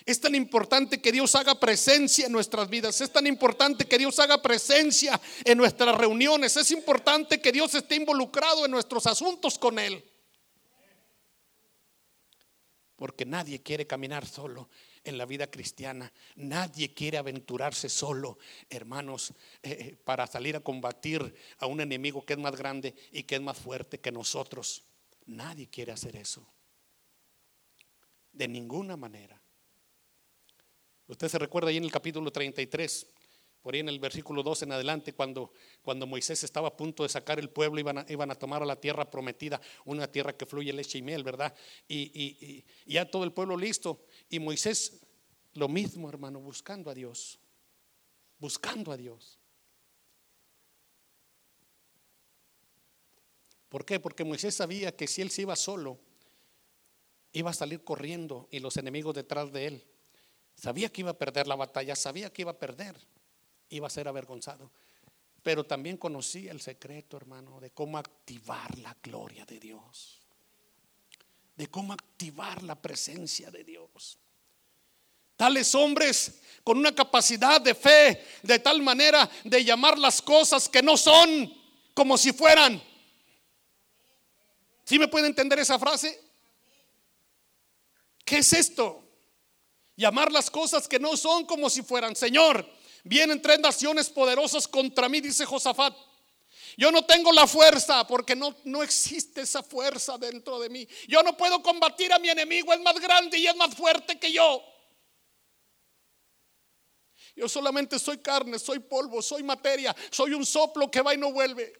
[0.05, 3.01] Es tan importante que Dios haga presencia en nuestras vidas.
[3.01, 6.55] Es tan importante que Dios haga presencia en nuestras reuniones.
[6.57, 10.03] Es importante que Dios esté involucrado en nuestros asuntos con Él.
[12.95, 14.69] Porque nadie quiere caminar solo
[15.03, 16.12] en la vida cristiana.
[16.36, 18.38] Nadie quiere aventurarse solo,
[18.69, 19.31] hermanos,
[19.62, 23.36] eh, eh, para salir a combatir a un enemigo que es más grande y que
[23.36, 24.83] es más fuerte que nosotros.
[25.25, 26.47] Nadie quiere hacer eso.
[28.31, 29.37] De ninguna manera.
[31.07, 33.07] Usted se recuerda ahí en el capítulo 33,
[33.61, 37.09] por ahí en el versículo 2 en adelante, cuando, cuando Moisés estaba a punto de
[37.09, 40.45] sacar el pueblo, iban a, iban a tomar a la tierra prometida, una tierra que
[40.45, 41.55] fluye leche y miel, ¿verdad?
[41.87, 44.05] Y, y ya todo el pueblo listo.
[44.29, 45.01] Y Moisés,
[45.53, 47.39] lo mismo, hermano, buscando a Dios,
[48.37, 49.39] buscando a Dios.
[53.69, 53.99] ¿Por qué?
[53.99, 55.99] Porque Moisés sabía que si él se iba solo,
[57.33, 59.87] iba a salir corriendo y los enemigos detrás de él.
[60.57, 62.95] Sabía que iba a perder la batalla, sabía que iba a perder,
[63.69, 64.71] iba a ser avergonzado.
[65.43, 70.19] Pero también conocía el secreto, hermano, de cómo activar la gloria de Dios,
[71.55, 74.17] de cómo activar la presencia de Dios.
[75.35, 80.81] Tales hombres con una capacidad de fe, de tal manera de llamar las cosas que
[80.81, 81.53] no son
[81.93, 82.81] como si fueran.
[84.83, 86.19] ¿Sí me puede entender esa frase?
[88.25, 89.06] ¿Qué es esto?
[89.98, 92.15] Llamar las cosas que no son como si fueran.
[92.15, 92.65] Señor,
[93.04, 95.93] vienen tres naciones poderosas contra mí, dice Josafat.
[96.77, 100.87] Yo no tengo la fuerza porque no, no existe esa fuerza dentro de mí.
[101.08, 104.31] Yo no puedo combatir a mi enemigo, es más grande y es más fuerte que
[104.31, 104.63] yo.
[107.35, 111.31] Yo solamente soy carne, soy polvo, soy materia, soy un soplo que va y no
[111.31, 111.73] vuelve.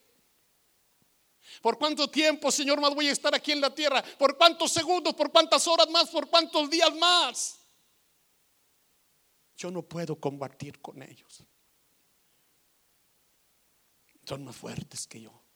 [1.62, 4.04] ¿Por cuánto tiempo, Señor, más voy a estar aquí en la tierra?
[4.18, 5.14] ¿Por cuántos segundos?
[5.14, 6.10] ¿Por cuántas horas más?
[6.10, 7.60] ¿Por cuántos días más?
[9.58, 11.44] Yo no puedo combatir con ellos.
[14.24, 15.47] Son más fuertes que yo.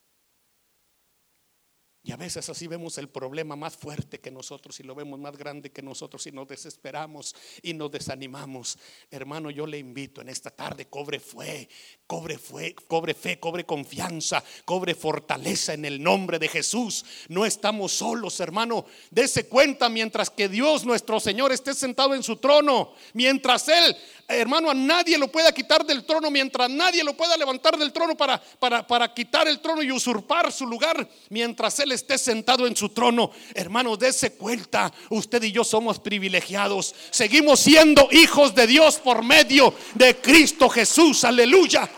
[2.04, 5.38] Y a veces así vemos el problema más fuerte que nosotros y lo vemos más
[5.38, 8.80] grande que nosotros y nos desesperamos y nos desanimamos.
[9.12, 11.70] Hermano, yo le invito en esta tarde, cobre fe,
[12.08, 17.06] cobre fe, cobre fe, cobre confianza, cobre fortaleza en el nombre de Jesús.
[17.30, 18.84] No estamos solos, hermano.
[19.12, 23.96] Dese cuenta mientras que Dios nuestro Señor esté sentado en su trono, mientras Él,
[24.28, 28.18] hermano, a nadie lo pueda quitar del trono, mientras nadie lo pueda levantar del trono
[28.18, 32.76] para, para, para quitar el trono y usurpar su lugar, mientras Él esté sentado en
[32.76, 33.32] su trono.
[33.54, 36.96] Hermano, dése cuenta, usted y yo somos privilegiados.
[37.12, 41.24] Seguimos siendo hijos de Dios por medio de Cristo Jesús.
[41.24, 41.90] Aleluya.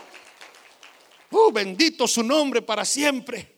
[1.30, 3.54] Oh, bendito su nombre para siempre.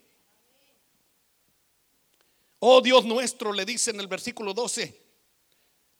[2.59, 4.99] Oh Dios nuestro, le dice en el versículo 12,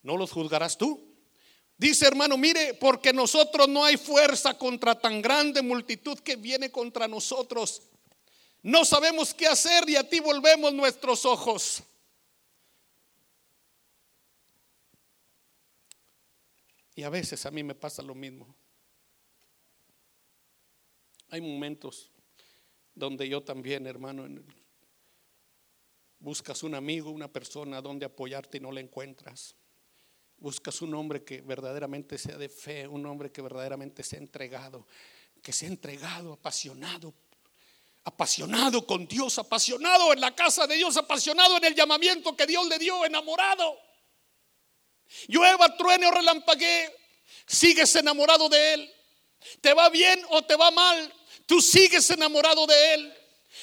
[0.03, 1.07] ¿no los juzgarás tú?
[1.77, 7.07] Dice hermano, mire, porque nosotros no hay fuerza contra tan grande multitud que viene contra
[7.07, 7.83] nosotros.
[8.67, 11.81] No sabemos qué hacer y a ti volvemos nuestros ojos.
[16.93, 18.53] Y a veces a mí me pasa lo mismo.
[21.29, 22.11] Hay momentos
[22.93, 24.27] donde yo también, hermano,
[26.19, 29.55] buscas un amigo, una persona donde apoyarte y no la encuentras.
[30.39, 34.85] Buscas un hombre que verdaderamente sea de fe, un hombre que verdaderamente sea entregado,
[35.41, 37.13] que sea entregado, apasionado
[38.07, 42.65] apasionado con Dios, apasionado en la casa de Dios, apasionado en el llamamiento que Dios
[42.67, 43.77] le dio, enamorado.
[45.27, 46.89] Llueva, truene o relampaguee,
[47.45, 48.93] sigues enamorado de Él.
[49.59, 51.13] Te va bien o te va mal,
[51.45, 53.13] tú sigues enamorado de Él.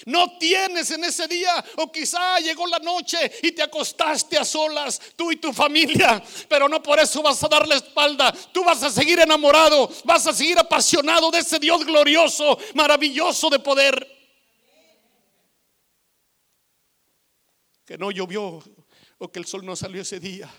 [0.04, 5.00] No tienes en ese día, o quizá llegó la noche y te acostaste a solas,
[5.16, 8.34] tú y tu familia, pero no por eso vas a dar la espalda.
[8.52, 13.60] Tú vas a seguir enamorado, vas a seguir apasionado de ese Dios glorioso, maravilloso de
[13.60, 14.13] poder.
[17.84, 18.62] Que no llovió
[19.18, 20.52] o que el sol no salió ese día,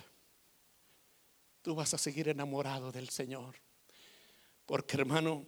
[1.61, 3.55] tú vas a seguir enamorado del Señor.
[4.65, 5.45] Porque hermano,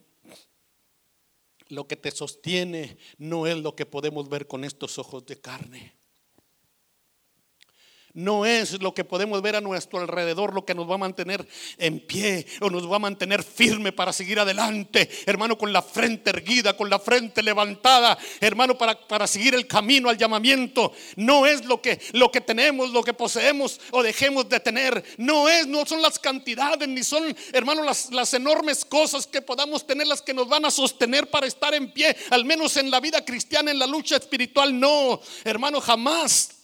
[1.69, 5.96] lo que te sostiene no es lo que podemos ver con estos ojos de carne
[8.17, 11.47] no es lo que podemos ver a nuestro alrededor lo que nos va a mantener
[11.77, 16.31] en pie o nos va a mantener firme para seguir adelante, hermano, con la frente
[16.31, 20.93] erguida, con la frente levantada, hermano, para, para seguir el camino al llamamiento.
[21.15, 25.03] No es lo que, lo que tenemos, lo que poseemos o dejemos de tener.
[25.17, 29.85] No es, no son las cantidades, ni son, hermano, las, las enormes cosas que podamos
[29.85, 32.99] tener las que nos van a sostener para estar en pie, al menos en la
[32.99, 34.79] vida cristiana, en la lucha espiritual.
[34.79, 36.56] No, hermano, jamás.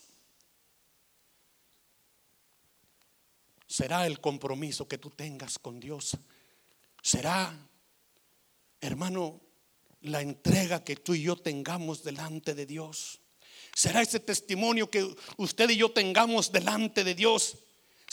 [3.74, 6.16] Será el compromiso que tú tengas con Dios.
[7.02, 7.52] Será,
[8.80, 9.42] hermano,
[10.02, 13.20] la entrega que tú y yo tengamos delante de Dios.
[13.76, 17.58] Será ese testimonio que usted y yo tengamos delante de Dios.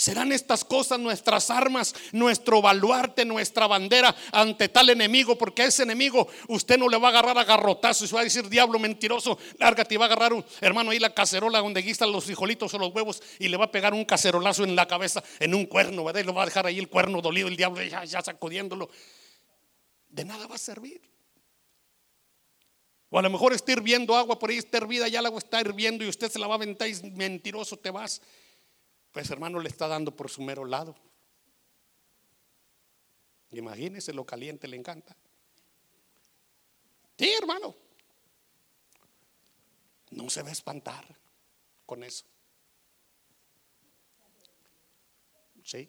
[0.00, 5.82] Serán estas cosas nuestras armas, nuestro baluarte, nuestra bandera ante tal enemigo, porque a ese
[5.82, 8.78] enemigo usted no le va a agarrar a garrotazos y se va a decir, diablo
[8.78, 12.72] mentiroso, lárgate y va a agarrar un hermano ahí la cacerola donde guistan los frijolitos
[12.72, 15.66] o los huevos y le va a pegar un cacerolazo en la cabeza, en un
[15.66, 16.22] cuerno, ¿verdad?
[16.22, 18.88] Y lo va a dejar ahí el cuerno dolido, el diablo ya, ya sacudiéndolo.
[20.08, 21.02] De nada va a servir.
[23.10, 25.60] O a lo mejor está hirviendo agua por ahí, está hervida, ya el agua está
[25.60, 28.22] hirviendo y usted se la va a aventar y mentiroso te vas.
[29.12, 30.94] Pues hermano le está dando por su mero lado.
[33.52, 35.16] Imagínese lo caliente le encanta.
[37.18, 37.74] Sí, hermano.
[40.10, 41.04] No se va a espantar
[41.86, 42.24] con eso.
[45.64, 45.88] Sí.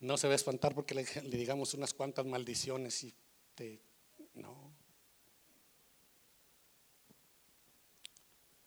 [0.00, 1.04] No se va a espantar porque le,
[1.36, 3.14] digamos unas cuantas maldiciones y
[3.54, 3.80] te,
[4.34, 4.72] no.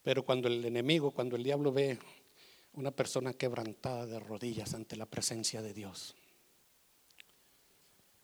[0.03, 1.99] Pero cuando el enemigo, cuando el diablo ve
[2.73, 6.15] una persona quebrantada de rodillas ante la presencia de Dios.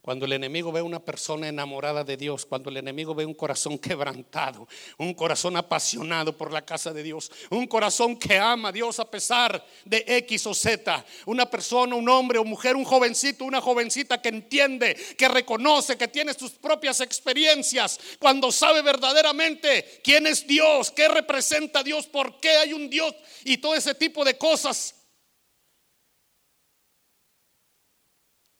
[0.08, 3.78] Cuando el enemigo ve una persona enamorada de Dios, cuando el enemigo ve un corazón
[3.78, 4.66] quebrantado,
[4.98, 9.12] un corazón apasionado por la casa de Dios, un corazón que ama a Dios a
[9.12, 14.22] pesar de X o Z, una persona, un hombre o mujer, un jovencito, una jovencita
[14.22, 20.90] que entiende, que reconoce, que tiene sus propias experiencias, cuando sabe verdaderamente quién es Dios,
[20.90, 24.97] qué representa Dios, por qué hay un Dios y todo ese tipo de cosas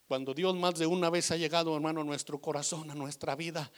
[0.08, 3.70] Cuando Dios más de una vez ha llegado, hermano, a nuestro corazón, a nuestra vida,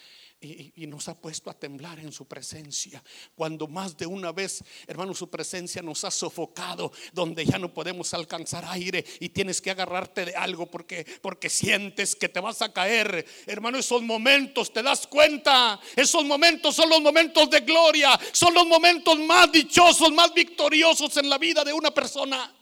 [0.42, 3.04] y, nos ha puesto a temblar en su presencia.
[3.36, 8.14] Cuando más de una vez, hermano, su presencia nos ha sofocado, donde ya no podemos
[8.14, 12.72] alcanzar aire y tienes que agarrarte de algo porque, porque sientes que te vas a
[12.72, 13.26] caer.
[13.48, 18.68] Hermano, esos momentos, te das cuenta, esos momentos son los momentos de gloria, son los
[18.68, 22.56] momentos más dichosos, más victoriosos en la vida de una persona.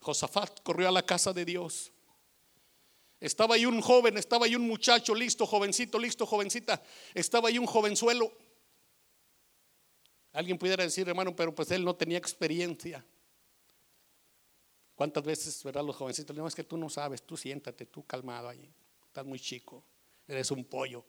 [0.00, 1.92] Josafat corrió a la casa de Dios.
[3.20, 6.82] Estaba ahí un joven, estaba ahí un muchacho listo, jovencito, listo, jovencita.
[7.14, 8.32] Estaba ahí un jovenzuelo.
[10.32, 13.04] Alguien pudiera decir, hermano, pero pues él no tenía experiencia.
[14.94, 16.36] ¿Cuántas veces, verdad, los jovencitos?
[16.36, 18.72] No, es que tú no sabes, tú siéntate, tú calmado ahí.
[19.06, 19.82] Estás muy chico,
[20.26, 21.04] eres un pollo.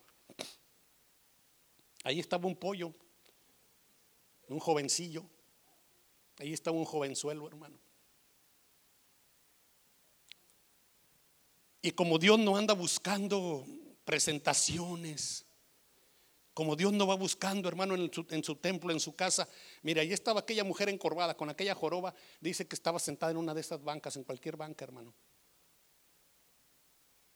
[2.04, 2.94] Ahí estaba un pollo,
[4.48, 5.26] un jovencillo.
[6.38, 7.78] Ahí estaba un jovenzuelo, hermano.
[11.82, 13.66] Y como Dios no anda buscando
[14.04, 15.46] presentaciones,
[16.54, 19.48] como Dios no va buscando, hermano, en su, templo, en su casa.
[19.82, 22.14] Mira, ahí estaba aquella mujer encorvada con aquella joroba.
[22.42, 25.14] Dice que estaba sentada en una de esas bancas, en cualquier banca, hermano.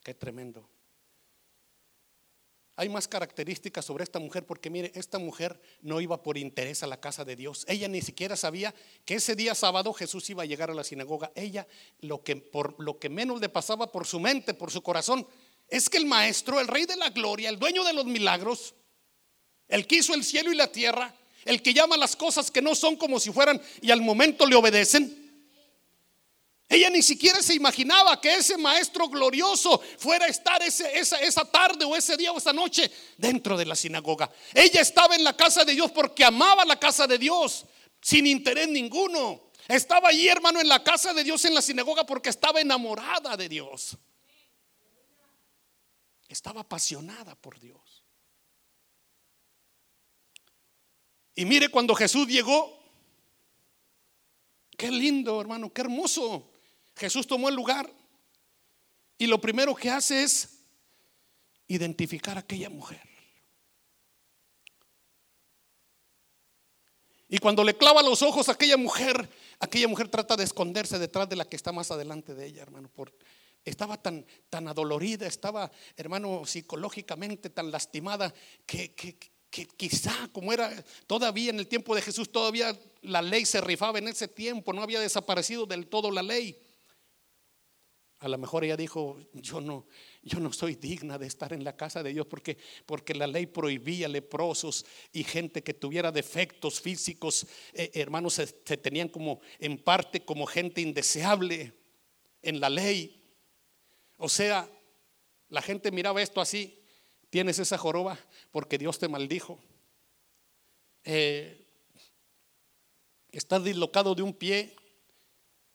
[0.03, 0.67] Qué tremendo.
[2.75, 6.87] Hay más características sobre esta mujer porque mire, esta mujer no iba por interés a
[6.87, 7.65] la casa de Dios.
[7.67, 8.73] Ella ni siquiera sabía
[9.05, 11.31] que ese día sábado Jesús iba a llegar a la sinagoga.
[11.35, 11.67] Ella
[11.99, 15.27] lo que por lo que menos le pasaba por su mente, por su corazón,
[15.69, 18.73] es que el maestro, el rey de la gloria, el dueño de los milagros,
[19.67, 21.13] el que hizo el cielo y la tierra,
[21.45, 24.55] el que llama las cosas que no son como si fueran y al momento le
[24.55, 25.22] obedecen,
[26.73, 31.45] ella ni siquiera se imaginaba que ese maestro glorioso fuera a estar ese, esa, esa
[31.45, 34.31] tarde o ese día o esa noche dentro de la sinagoga.
[34.53, 37.65] Ella estaba en la casa de Dios porque amaba la casa de Dios
[38.01, 39.51] sin interés ninguno.
[39.67, 43.47] Estaba allí, hermano, en la casa de Dios, en la sinagoga, porque estaba enamorada de
[43.47, 43.97] Dios.
[46.27, 48.03] Estaba apasionada por Dios.
[51.35, 52.79] Y mire cuando Jesús llegó,
[54.77, 56.52] qué lindo, hermano, qué hermoso.
[56.95, 57.91] Jesús tomó el lugar
[59.17, 60.59] y lo primero que hace es
[61.67, 63.01] identificar a aquella mujer.
[67.29, 69.27] Y cuando le clava los ojos a aquella mujer,
[69.59, 72.91] aquella mujer trata de esconderse detrás de la que está más adelante de ella, hermano.
[73.65, 78.31] estaba tan, tan adolorida, estaba, hermano, psicológicamente tan lastimada
[78.67, 79.17] que, que,
[79.49, 80.71] que quizá como era
[81.07, 84.83] todavía en el tiempo de Jesús, todavía la ley se rifaba en ese tiempo, no
[84.83, 86.62] había desaparecido del todo la ley.
[88.23, 89.85] A lo mejor ella dijo, yo no,
[90.21, 93.47] yo no soy digna de estar en la casa de Dios porque, porque la ley
[93.47, 98.47] prohibía leprosos y gente que tuviera defectos físicos, eh, hermanos, se,
[98.77, 101.73] tenían como en parte como gente indeseable
[102.41, 103.21] en la ley.
[104.15, 104.69] O sea,
[105.49, 106.81] la gente miraba esto así,
[107.29, 108.17] tienes esa joroba
[108.51, 109.59] porque Dios te maldijo.
[111.03, 111.67] Eh,
[113.33, 114.77] estás dislocado de un pie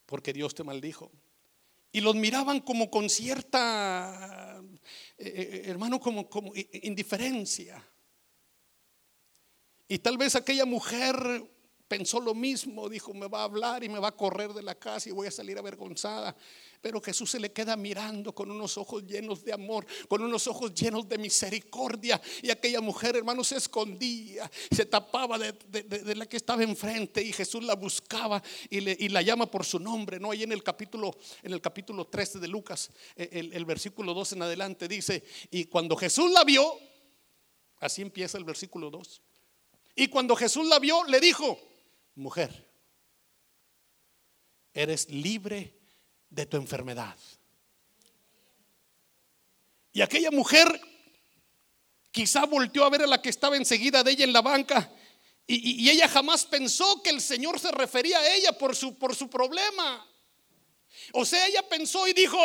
[0.07, 1.13] porque Dios te maldijo
[1.93, 4.63] y los miraban como con cierta,
[5.17, 7.83] eh, eh, hermano, como, como indiferencia.
[9.89, 11.17] Y tal vez aquella mujer
[11.89, 14.75] pensó lo mismo, dijo, me va a hablar y me va a correr de la
[14.75, 16.37] casa y voy a salir avergonzada.
[16.81, 20.73] Pero Jesús se le queda mirando con unos ojos llenos de amor, con unos ojos
[20.75, 22.21] llenos de misericordia.
[22.43, 27.65] Y aquella mujer, hermano, se escondía, se tapaba de, la que estaba enfrente y Jesús
[27.65, 30.21] la buscaba y, la llama por su nombre.
[30.21, 34.15] No, ahí en el capítulo, en el capítulo 13 de Lucas, e, el, el versículo
[34.15, 36.79] 2 en adelante dice, y cuando Jesús la vio,
[37.81, 39.23] así empieza el versículo 2.
[39.97, 41.59] Y cuando Jesús la vio, le dijo,
[42.19, 42.67] mujer,
[44.75, 45.75] eres libre
[46.29, 47.17] de tu enfermedad.
[49.93, 50.81] Y aquella mujer
[52.11, 54.93] quizá volteó a ver a la que estaba enseguida de ella en la banca
[55.51, 59.31] y, ella jamás pensó que el Señor se refería a ella por su, por su
[59.31, 60.07] problema.
[61.15, 62.39] O sea, ella pensó y dijo,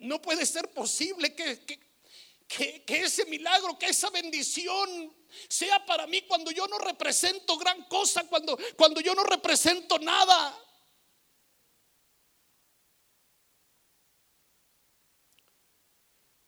[0.00, 1.64] no puede ser posible que,
[2.46, 5.16] que, que ese milagro, que esa bendición
[5.48, 10.58] sea para mí cuando yo no represento gran cosa, cuando, cuando yo no represento nada.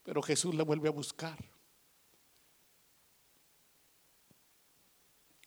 [0.03, 1.39] Pero Jesús la vuelve a buscar.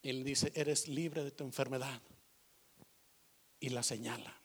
[0.01, 2.01] Él dice, eres libre de tu enfermedad.
[3.59, 4.35] Y la señala.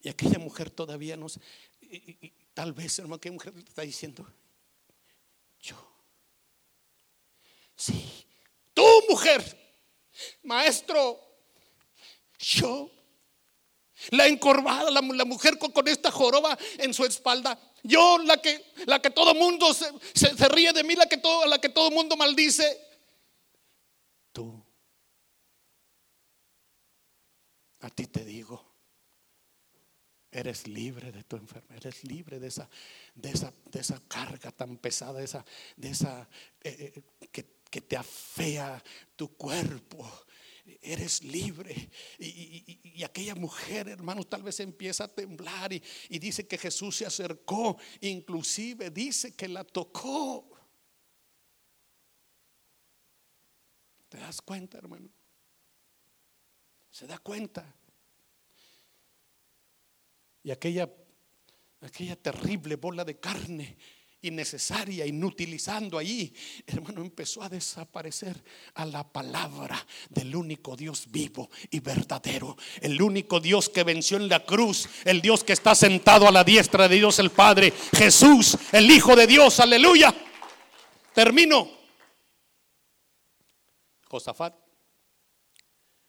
[0.00, 1.26] Y aquella mujer todavía no
[2.54, 4.26] tal vez, hermano, aquella mujer está diciendo,
[5.60, 5.76] yo
[7.76, 8.26] Sí,
[8.72, 9.42] tú mujer,
[10.42, 11.20] maestro,
[12.38, 12.90] yo,
[14.10, 17.58] La encorvada, la, mujer con, esta joroba en su espalda.
[17.82, 21.58] Yo, la que, la que todo mundo se, ríe de mí, la que todo, la
[21.58, 22.78] que todo mundo maldice.
[24.32, 24.62] Tú.
[27.80, 28.64] A ti te digo,
[30.30, 32.68] eres libre de tu enfermedad, eres libre de esa,
[33.14, 35.44] de esa, de esa carga tan pesada, de esa,
[35.76, 36.28] de esa
[36.62, 38.82] eh, eh, que, que te afea
[39.16, 40.10] tu cuerpo
[40.80, 41.90] eres libre.
[42.18, 47.04] Y, aquella mujer, hermano, tal vez empieza a temblar y, y dice que Jesús se
[47.04, 50.48] acercó, inclusive dice que la tocó.
[54.08, 55.10] ¿Te das cuenta, hermano?
[56.90, 57.76] ¿Se da cuenta?
[60.42, 60.90] Y aquella,
[61.82, 63.76] aquella terrible bola de carne
[64.28, 66.32] innecesaria, inutilizando ahí,
[66.66, 68.42] hermano, empezó a desaparecer
[68.74, 74.28] a la palabra del único Dios vivo y verdadero, el único Dios que venció en
[74.28, 78.56] la cruz, el Dios que está sentado a la diestra de Dios el Padre, Jesús,
[78.72, 80.14] el Hijo de Dios, aleluya.
[81.14, 81.68] Termino.
[84.08, 84.54] Josafat.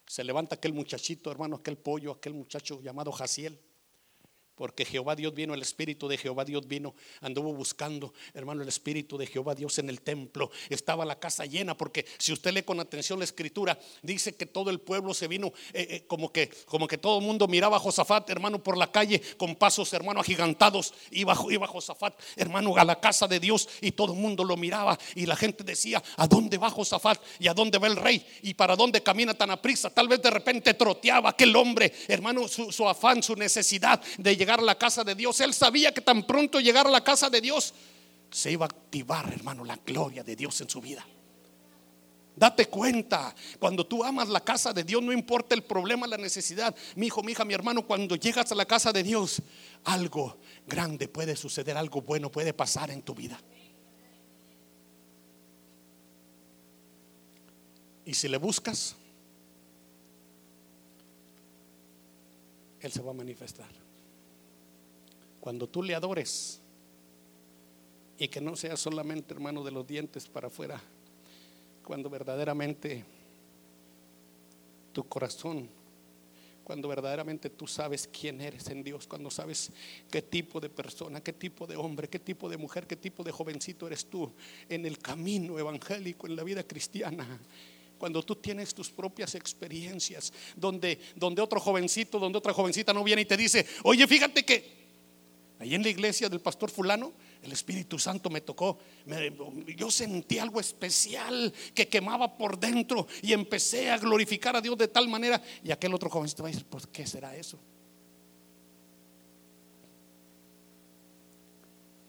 [0.05, 3.59] Se levanta aquel muchachito, hermano, aquel pollo, aquel muchacho llamado Jaciel.
[4.57, 9.15] Porque Jehová Dios vino, el Espíritu de Jehová Dios vino, anduvo buscando, hermano, el Espíritu
[9.15, 10.49] de Jehová Dios en el templo.
[10.67, 14.71] Estaba la casa llena, porque si usted lee con atención la escritura, dice que todo
[14.71, 17.79] el pueblo se vino, eh, eh, como, que, como que todo el mundo miraba a
[17.79, 20.91] Josafat, hermano, por la calle con pasos, hermano, agigantados.
[21.11, 24.97] Iba, iba Josafat, hermano, a la casa de Dios y todo el mundo lo miraba.
[25.13, 27.21] Y la gente decía, ¿a dónde va Josafat?
[27.37, 28.25] ¿Y a dónde va el rey?
[28.41, 29.91] ¿Y para dónde camina tan aprisa?
[29.91, 34.46] Tal vez de repente troteaba aquel hombre, hermano, su, su afán, su necesidad de llegar
[34.47, 35.41] llegar a la casa de Dios.
[35.41, 37.73] Él sabía que tan pronto llegar a la casa de Dios
[38.31, 41.05] se iba a activar, hermano, la gloria de Dios en su vida.
[42.33, 46.73] Date cuenta, cuando tú amas la casa de Dios, no importa el problema, la necesidad.
[46.95, 49.41] Mi hijo, mi hija, mi hermano, cuando llegas a la casa de Dios,
[49.83, 53.37] algo grande puede suceder, algo bueno puede pasar en tu vida.
[58.05, 58.95] Y si le buscas,
[62.79, 63.87] Él se va a manifestar.
[65.47, 66.59] Cuando tú le adores
[68.19, 70.81] y que no sea solamente hermano de los dientes para afuera,
[71.85, 73.05] cuando verdaderamente
[74.91, 75.69] tu corazón,
[76.65, 79.71] cuando verdaderamente tú sabes quién eres en Dios, cuando sabes
[80.11, 83.31] qué tipo de persona, qué tipo de hombre, qué tipo de mujer, qué tipo de
[83.31, 84.29] jovencito eres tú
[84.67, 87.39] en el camino evangélico, en la vida cristiana
[87.97, 93.23] cuando tú tienes tus propias experiencias, donde, donde otro jovencito, donde otra jovencita no viene
[93.23, 94.76] y te dice, oye, fíjate que
[95.59, 98.77] Ahí en la iglesia del pastor fulano, el Espíritu Santo me tocó.
[99.75, 104.87] yo sentí algo especial que quemaba por dentro y empecé a glorificar a Dios de
[104.87, 105.41] tal manera.
[105.63, 107.59] Y aquel otro joven va a decir, pues, ¿qué será eso?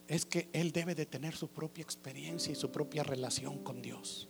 [0.07, 4.29] Es que él debe de tener su propia experiencia y su propia relación con Dios.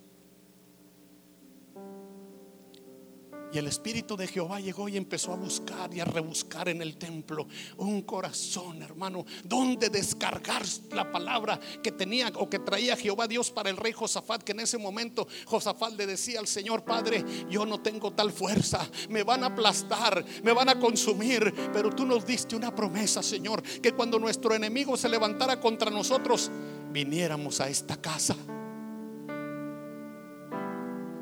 [3.52, 6.98] Y el Espíritu de Jehová llegó y empezó a buscar y a rebuscar en el
[6.98, 13.50] templo un corazón, hermano, donde descargar la palabra que tenía o que traía Jehová Dios
[13.50, 17.64] para el rey Josafat, que en ese momento Josafat le decía al Señor, Padre, yo
[17.64, 22.26] no tengo tal fuerza, me van a aplastar, me van a consumir, pero tú nos
[22.26, 26.50] diste una promesa, Señor, que cuando nuestro enemigo se levantara contra nosotros,
[26.92, 28.36] viniéramos a esta casa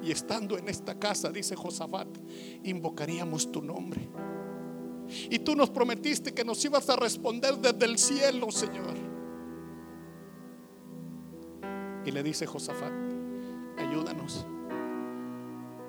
[0.06, 2.06] y estando en esta casa, dice Josafat,
[2.62, 4.08] invocaríamos tu nombre.
[5.28, 8.94] Y tú nos prometiste que nos ibas a responder desde el cielo, Señor.
[12.04, 12.92] Y le dice Josafat,
[13.78, 14.46] ayúdanos.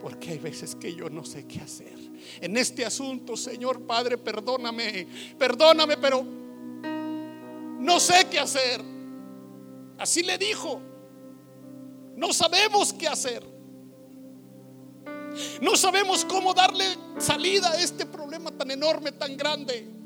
[0.02, 1.98] Porque hay veces que yo no sé qué hacer.
[2.42, 5.08] En este asunto, Señor Padre, perdóname.
[5.38, 6.24] Perdóname, pero
[7.80, 8.82] no sé qué hacer.
[10.00, 10.82] Así le dijo.
[12.16, 13.57] No sabemos qué hacer.
[15.62, 16.86] No sabemos cómo darle
[17.20, 19.98] salida a este problema tan enorme, tan grande.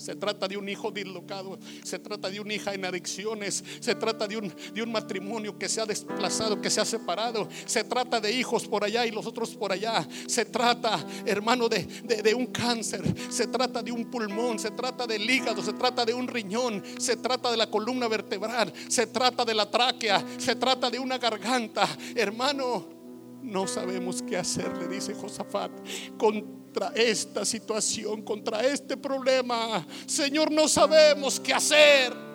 [0.00, 4.26] Se trata de un hijo dislocado, se trata de una hija en adicciones, se trata
[4.26, 8.66] de un, matrimonio que se ha desplazado, que se ha separado, se trata de hijos
[8.66, 13.46] por allá y los otros por allá, se trata, hermano, de, de un cáncer, se
[13.48, 17.50] trata de un pulmón, se trata del hígado, se trata de un riñón, se trata
[17.50, 22.99] de la columna vertebral, se trata de la tráquea, se trata de una garganta, hermano.
[23.42, 25.70] No sabemos qué hacer, le dice Josafat,
[26.18, 29.86] contra esta situación, contra este problema.
[30.06, 32.30] Señor, no sabemos qué hacer.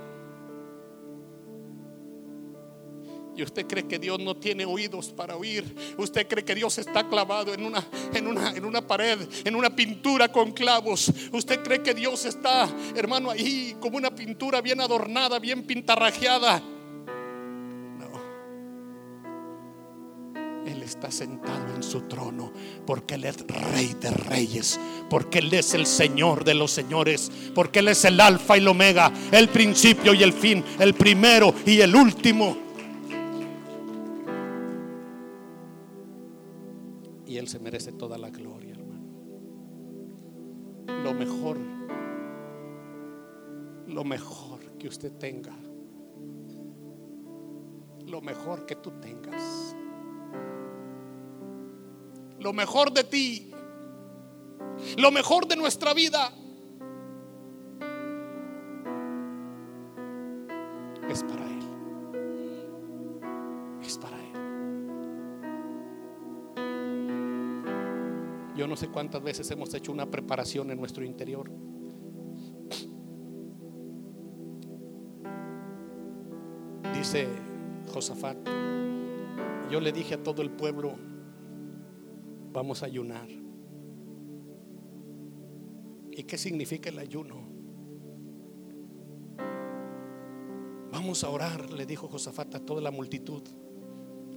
[3.35, 5.75] Y usted cree que Dios no tiene oídos para oír.
[5.97, 9.75] Usted cree que Dios está clavado en una, en una, en una pared, en una
[9.75, 11.11] pintura con clavos.
[11.33, 16.63] Usted cree que Dios está, hermano, ahí como una pintura bien adornada, bien pintarrajeada.
[20.66, 22.51] Él está sentado en su trono
[22.86, 27.80] porque Él es rey de reyes, porque Él es el Señor de los señores, porque
[27.80, 31.82] Él es el alfa y el omega, el principio y el fin, el primero y
[31.82, 32.57] el último.
[37.28, 39.05] Y Él se merece toda la gloria, hermano.
[41.03, 41.57] Lo mejor,
[43.88, 45.55] lo mejor que usted tenga,
[48.07, 49.76] lo mejor que tú tengas
[52.45, 53.51] lo mejor de ti,
[54.97, 56.31] lo mejor de nuestra vida,
[61.09, 61.63] es para Él.
[63.81, 64.25] Es para Él.
[68.55, 71.49] Yo no sé cuántas veces hemos hecho una preparación en nuestro interior.
[76.93, 77.27] Dice
[77.91, 78.37] Josafat,
[79.71, 81.14] yo le dije a todo el pueblo,
[82.55, 83.27] vamos a ayunar.
[86.11, 87.35] ¿Y qué significa el ayuno?
[90.89, 93.43] Vamos a orar, le dijo Josafat a toda la multitud,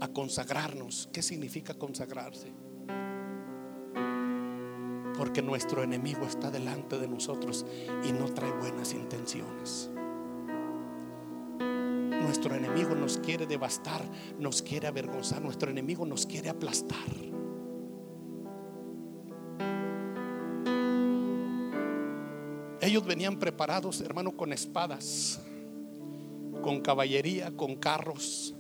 [0.00, 1.08] a consagrarnos.
[1.12, 2.52] ¿Qué significa consagrarse?
[5.16, 7.64] Porque nuestro enemigo está delante de nosotros
[8.04, 9.90] y no trae buenas intenciones.
[11.60, 14.02] Nuestro enemigo nos quiere devastar,
[14.40, 17.27] nos quiere avergonzar, nuestro enemigo nos quiere aplastar.
[23.08, 25.40] Venían preparados, hermano, con espadas,
[26.62, 28.54] con caballería, con carros.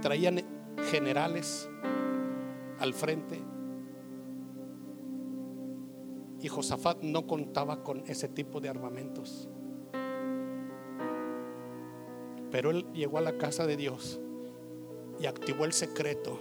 [0.00, 0.42] Traían
[0.90, 1.68] generales
[2.80, 3.40] al frente.
[6.40, 9.48] Y Josafat no contaba con ese tipo de armamentos.
[12.50, 14.20] Pero él llegó a la casa de Dios
[15.20, 16.38] y activó el secreto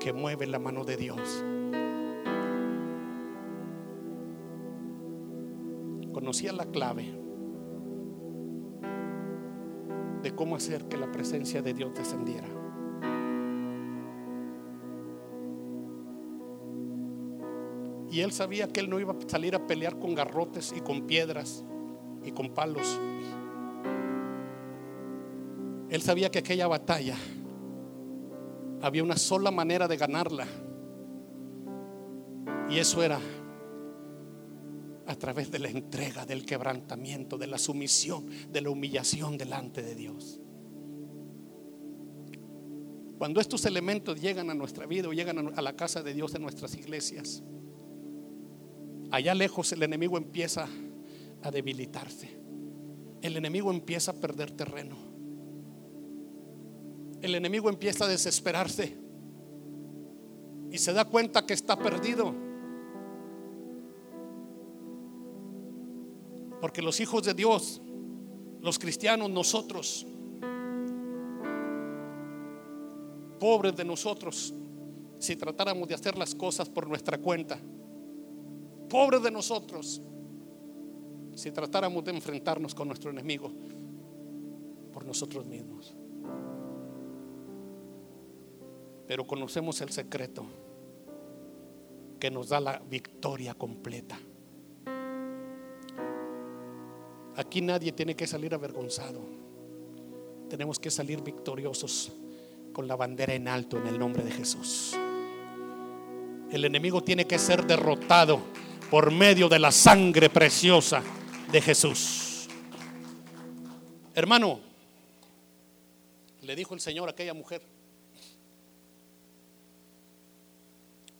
[0.00, 1.44] que mueve la mano de Dios.
[6.42, 7.04] La clave
[10.22, 12.48] de cómo hacer que la presencia de Dios descendiera.
[18.10, 21.06] Y él sabía que él no iba a salir a pelear con garrotes y con
[21.06, 21.64] piedras
[22.24, 22.98] y con palos.
[25.88, 27.16] Él sabía que aquella batalla
[28.82, 30.46] había una sola manera de ganarla.
[32.68, 33.18] Y eso era
[35.06, 39.94] a través de la entrega, del quebrantamiento, de la sumisión, de la humillación delante de
[39.94, 40.40] Dios.
[43.18, 46.42] Cuando estos elementos llegan a nuestra vida o llegan a la casa de Dios en
[46.42, 47.42] nuestras iglesias,
[49.10, 50.68] allá lejos el enemigo empieza
[51.42, 52.36] a debilitarse.
[53.22, 54.96] El enemigo empieza a perder terreno.
[57.22, 58.98] El enemigo empieza a desesperarse
[60.70, 62.43] y se da cuenta que está perdido.
[66.64, 67.82] Porque los hijos de Dios,
[68.62, 70.06] los cristianos, nosotros,
[73.38, 74.54] pobres de nosotros,
[75.18, 77.58] si tratáramos de hacer las cosas por nuestra cuenta,
[78.88, 80.00] pobres de nosotros,
[81.34, 83.52] si tratáramos de enfrentarnos con nuestro enemigo
[84.90, 85.94] por nosotros mismos.
[89.06, 90.46] Pero conocemos el secreto
[92.18, 94.18] que nos da la victoria completa.
[97.36, 99.20] Aquí nadie tiene que salir avergonzado.
[100.48, 102.12] Tenemos que salir victoriosos
[102.72, 104.94] con la bandera en alto en el nombre de Jesús.
[106.50, 108.40] El enemigo tiene que ser derrotado
[108.90, 111.02] por medio de la sangre preciosa
[111.50, 112.48] de Jesús.
[114.14, 114.60] Hermano,
[116.42, 117.62] le dijo el Señor a aquella mujer,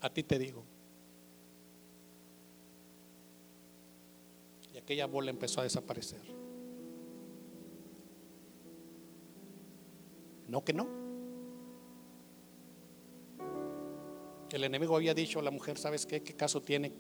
[0.00, 0.64] a ti te digo,
[4.85, 6.20] aquella bola empezó a desaparecer.
[10.47, 10.87] No que no.
[14.51, 16.22] El enemigo había dicho a la mujer, ¿sabes qué?
[16.22, 16.93] ¿Qué caso tiene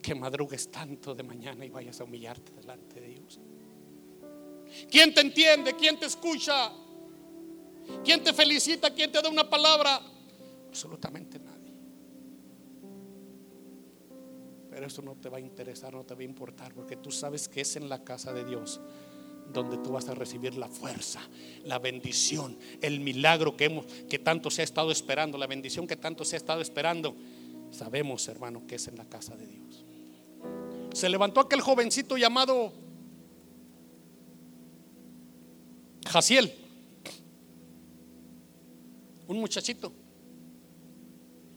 [0.00, 3.40] que madrugues tanto de mañana y vayas a humillarte delante de Dios?
[4.88, 5.74] ¿Quién te entiende?
[5.74, 6.72] ¿Quién te escucha?
[8.04, 8.94] ¿Quién te felicita?
[8.94, 10.00] ¿Quién te da una palabra?
[10.68, 11.55] Absolutamente nada.
[14.76, 17.48] Pero eso no te va a interesar, no te va a importar, porque tú sabes
[17.48, 18.78] que es en la casa de Dios
[19.50, 21.22] donde tú vas a recibir la fuerza,
[21.64, 25.96] la bendición, el milagro que, hemos, que tanto se ha estado esperando, la bendición que
[25.96, 27.16] tanto se ha estado esperando.
[27.70, 29.86] Sabemos, hermano, que es en la casa de Dios.
[30.92, 32.74] Se levantó aquel jovencito llamado
[36.06, 36.52] Jaciel,
[39.26, 39.90] un muchachito.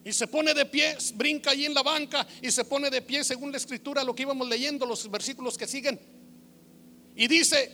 [0.10, 3.24] Y se pone de pie, brinca allí en la banca y se pone de pie
[3.24, 5.99] según la escritura, lo que íbamos leyendo, los versículos que siguen.
[7.16, 7.72] Y dice,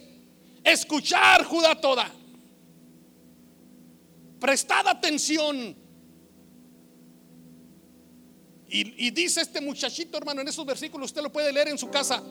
[0.62, 2.14] escuchar Judá toda.
[4.38, 5.78] Prestad atención.
[8.68, 11.90] Y, y, dice este muchachito, hermano, en esos versículos, usted lo puede leer en su
[11.90, 12.22] casa.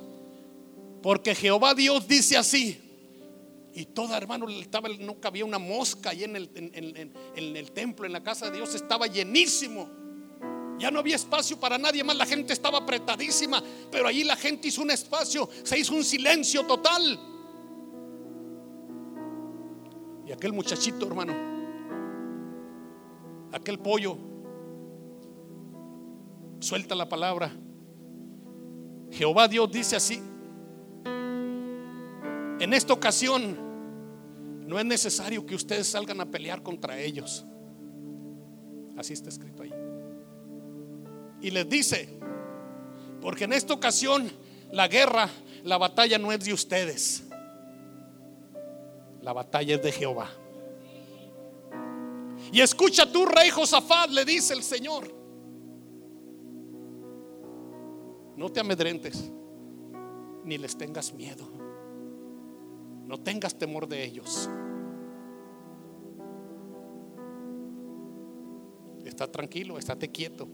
[1.03, 2.84] Porque Jehová Dios dice así.
[3.77, 8.13] Y toda, hermano, estaba, no cabía una mosca ahí en el, en el templo, en
[8.13, 9.91] la casa de Dios, estaba llenísimo.
[10.79, 14.69] Ya no había espacio para nadie más, la gente estaba apretadísima, pero allí la gente
[14.69, 17.19] hizo un espacio, se hizo un silencio total.
[20.27, 21.35] Y aquel muchachito, hermano,
[23.53, 24.17] aquel pollo,
[26.61, 27.53] suelta la palabra.
[29.11, 30.21] Jehová Dios dice así,
[32.59, 33.64] en esta ocasión
[34.67, 37.45] no es necesario que ustedes salgan a pelear contra ellos.
[38.97, 39.73] Así está escrito ahí.
[41.41, 42.09] Y les dice,
[43.21, 44.31] porque en esta ocasión
[44.73, 45.29] la guerra,
[45.65, 47.25] la batalla no es de ustedes.
[49.21, 50.31] La batalla es de Jehová.
[52.53, 55.13] Y escucha tú, rey Josafat, le dice el Señor.
[58.37, 59.31] No te amedrentes,
[60.45, 61.64] ni les tengas miedo.
[63.07, 64.49] No tengas temor de ellos.
[69.05, 70.49] Está tranquilo, estate quieto.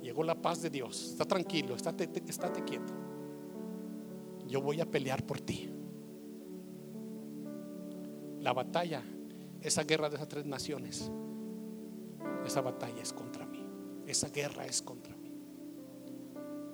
[0.00, 1.10] Llegó la paz de Dios.
[1.10, 2.92] Está tranquilo, estate, estate quieto.
[4.46, 5.70] Yo voy a pelear por ti
[8.42, 9.02] la batalla,
[9.60, 11.10] esa guerra de esas tres naciones,
[12.44, 13.64] esa batalla es contra mí.
[14.04, 15.32] Esa guerra es contra mí.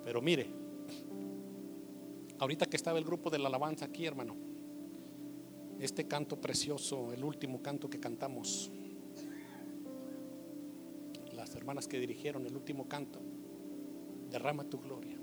[0.03, 0.49] Pero mire,
[2.39, 4.35] ahorita que estaba el grupo de la alabanza aquí, hermano,
[5.79, 8.71] este canto precioso, el último canto que cantamos,
[11.33, 13.19] las hermanas que dirigieron el último canto,
[14.29, 15.17] derrama tu gloria.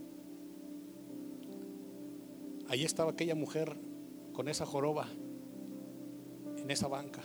[2.69, 3.77] Ahí estaba aquella mujer
[4.33, 5.09] con esa joroba
[6.57, 7.23] en esa banca.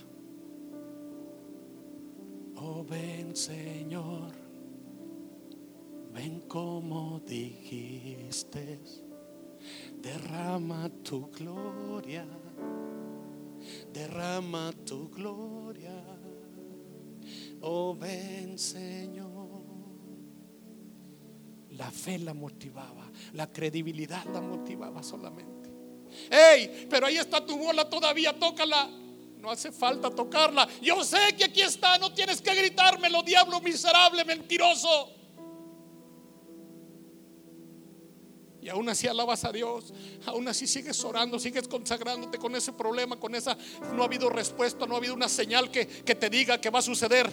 [2.57, 4.31] Oh, ven Señor,
[6.13, 8.79] ven como dijiste,
[10.01, 12.25] derrama tu gloria,
[13.93, 16.03] derrama tu gloria.
[17.61, 19.61] Oh, ven Señor.
[21.71, 25.69] La fe la motivaba, la credibilidad la motivaba solamente.
[26.29, 28.89] Hey, pero ahí está tu bola todavía, tócala.
[29.39, 30.67] No hace falta tocarla.
[30.81, 35.20] Yo sé que aquí está, no tienes que gritármelo, diablo miserable, mentiroso.
[38.61, 39.91] Y aún así alabas a Dios,
[40.25, 43.57] aún así sigues orando, sigues consagrándote con ese problema, con esa...
[43.95, 46.79] No ha habido respuesta, no ha habido una señal que, que te diga que va
[46.79, 47.31] a suceder.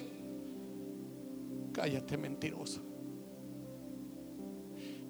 [1.74, 2.83] Cállate mentiroso.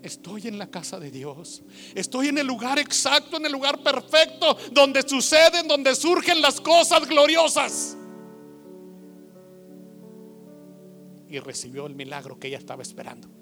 [0.02, 1.62] Estoy en la casa de Dios.
[1.94, 7.08] Estoy en el lugar exacto, en el lugar perfecto, donde suceden, donde surgen las cosas
[7.08, 7.96] gloriosas.
[11.28, 13.38] Y recibió el milagro que ella estaba esperando.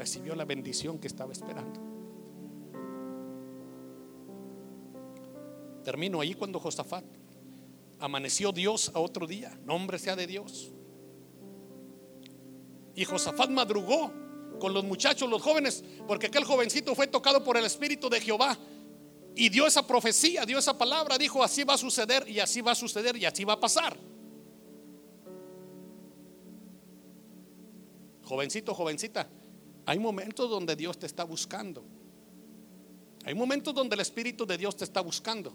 [0.00, 1.78] Recibió la bendición que estaba esperando.
[5.84, 7.04] Termino ahí cuando Josafat
[7.98, 9.60] amaneció Dios a otro día.
[9.66, 10.72] Nombre sea de Dios.
[12.94, 14.10] Y Josafat madrugó
[14.58, 18.56] con los muchachos, los jóvenes, porque aquel jovencito fue tocado por el Espíritu de Jehová.
[19.36, 22.72] Y dio esa profecía, dio esa palabra, dijo, así va a suceder y así va
[22.72, 23.98] a suceder y así va a pasar.
[28.22, 29.28] Jovencito, jovencita,
[29.90, 31.84] hay momentos donde Dios te está buscando.
[33.24, 35.52] Hay momentos donde el Espíritu de Dios te está buscando.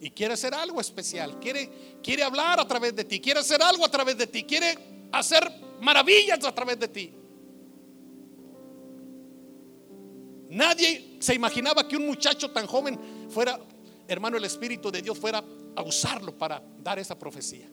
[0.00, 1.38] Y quiere hacer algo especial.
[1.38, 3.20] Quiere, quiere hablar a través de ti.
[3.20, 4.42] Quiere hacer algo a través de ti.
[4.42, 4.76] Quiere
[5.12, 5.48] hacer
[5.80, 7.14] maravillas a través de ti.
[10.50, 12.98] Nadie se imaginaba que un muchacho tan joven
[13.30, 13.56] fuera,
[14.08, 15.44] hermano, el Espíritu de Dios fuera
[15.76, 17.70] a usarlo para dar esa profecía.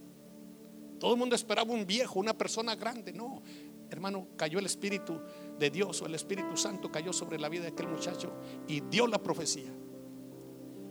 [0.99, 3.13] Todo el mundo esperaba un viejo, una persona grande.
[3.13, 3.41] No,
[3.89, 5.19] hermano, cayó el Espíritu
[5.57, 8.31] de Dios o el Espíritu Santo cayó sobre la vida de aquel muchacho
[8.67, 9.71] y dio la profecía.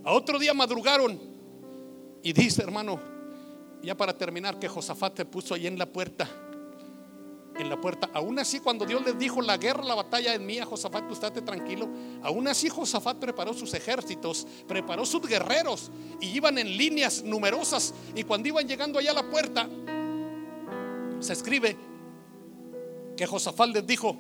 [0.04, 1.18] A otro día madrugaron
[2.22, 3.00] y dice, hermano,
[3.82, 6.28] ya para terminar, que Josafat se puso ahí en la puerta
[7.58, 8.08] en la puerta.
[8.14, 11.42] Aún así, cuando Dios les dijo, la guerra, la batalla es mía, Josafat, tú estate
[11.42, 11.88] tranquilo.
[12.22, 15.90] Aún así, Josafat preparó sus ejércitos, preparó sus guerreros
[16.20, 17.92] y iban en líneas numerosas.
[18.14, 19.68] Y cuando iban llegando allá a la puerta,
[21.20, 21.76] se escribe
[23.18, 24.16] que Josafat les dijo,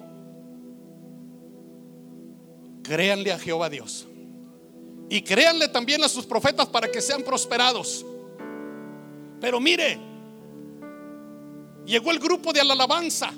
[2.82, 4.06] créanle a Jehová Dios.
[5.08, 8.04] Y créanle también a sus profetas para que sean prosperados.
[9.40, 9.98] Pero mire,
[11.86, 13.32] llegó el grupo de la alabanza.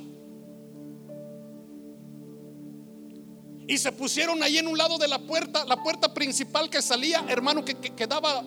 [3.69, 7.23] Y se pusieron ahí en un lado de la puerta, la puerta principal que salía,
[7.29, 8.43] hermano, que, quedaba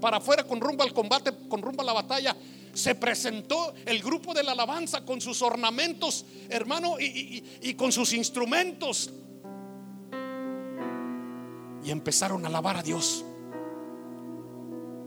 [0.00, 2.36] para afuera con rumbo al combate, con rumbo a la batalla.
[2.78, 9.10] Se presentó el grupo de la alabanza con sus ornamentos, hermano, y con sus instrumentos.
[11.84, 13.24] Y empezaron a alabar a Dios.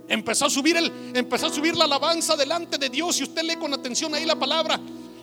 [0.09, 3.17] Empezó a subir el, empezó a subir la alabanza delante de Dios.
[3.22, 4.78] Y usted lee con atención ahí la palabra.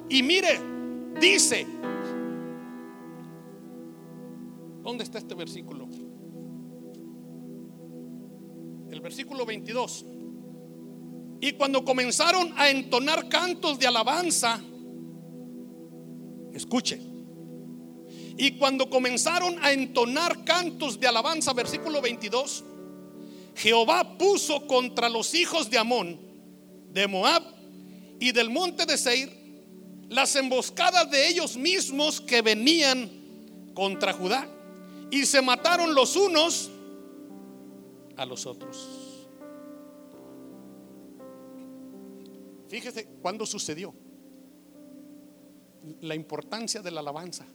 [0.08, 0.58] Y mire,
[1.20, 1.66] dice.
[4.82, 5.86] ¿Dónde está este versículo?
[8.90, 10.06] El versículo 22.
[11.40, 14.60] Y cuando comenzaron a entonar cantos de alabanza,
[16.52, 17.00] escuche.
[18.36, 22.64] Y cuando comenzaron a entonar cantos de alabanza, versículo 22,
[23.56, 26.20] Jehová puso contra los hijos de Amón,
[26.92, 27.42] de Moab
[28.20, 29.38] y del monte de Seir
[30.08, 33.10] las emboscadas de ellos mismos que venían
[33.74, 34.48] contra Judá.
[35.10, 36.70] Y se mataron los unos
[38.16, 39.07] a los otros.
[42.68, 43.94] Fíjese cuándo sucedió
[46.02, 47.46] la importancia de la alabanza.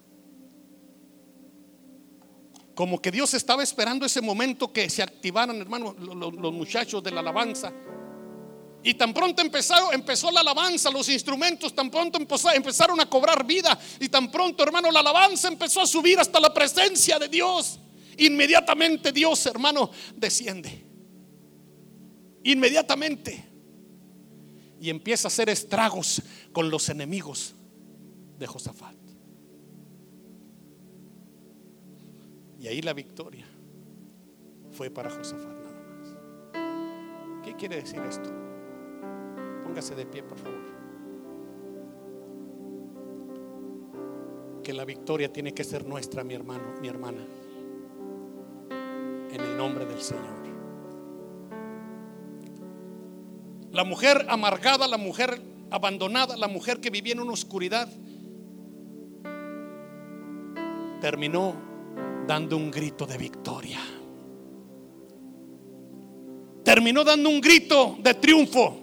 [2.74, 7.20] Como que Dios estaba esperando ese momento que se activaran, hermano, los, muchachos de la
[7.20, 7.72] alabanza.
[8.82, 13.78] Y tan pronto empezaron, empezó la alabanza, los instrumentos tan pronto empezaron a cobrar vida.
[14.00, 17.80] Y tan pronto, hermano, la alabanza empezó a subir hasta la presencia de Dios.
[18.18, 20.84] Inmediatamente Dios, hermano, desciende.
[22.44, 23.53] Inmediatamente.
[24.84, 26.22] Y empieza a hacer estragos
[26.52, 27.56] con los enemigos
[28.38, 28.98] de Josafat.
[32.60, 33.46] Y ahí la victoria
[34.74, 37.46] fue para Josafat nada más.
[37.46, 38.30] ¿Qué quiere decir esto?
[39.64, 40.60] Póngase de pie, por favor.
[44.64, 47.26] Que la victoria tiene que ser nuestra, mi hermano, mi hermana.
[49.32, 50.43] En el nombre del Señor.
[53.74, 57.90] La mujer amargada, la mujer abandonada, la mujer que vivía en una oscuridad,
[61.02, 61.56] terminó
[62.28, 63.80] dando un grito de victoria.
[66.64, 68.83] Terminó dando un grito de triunfo.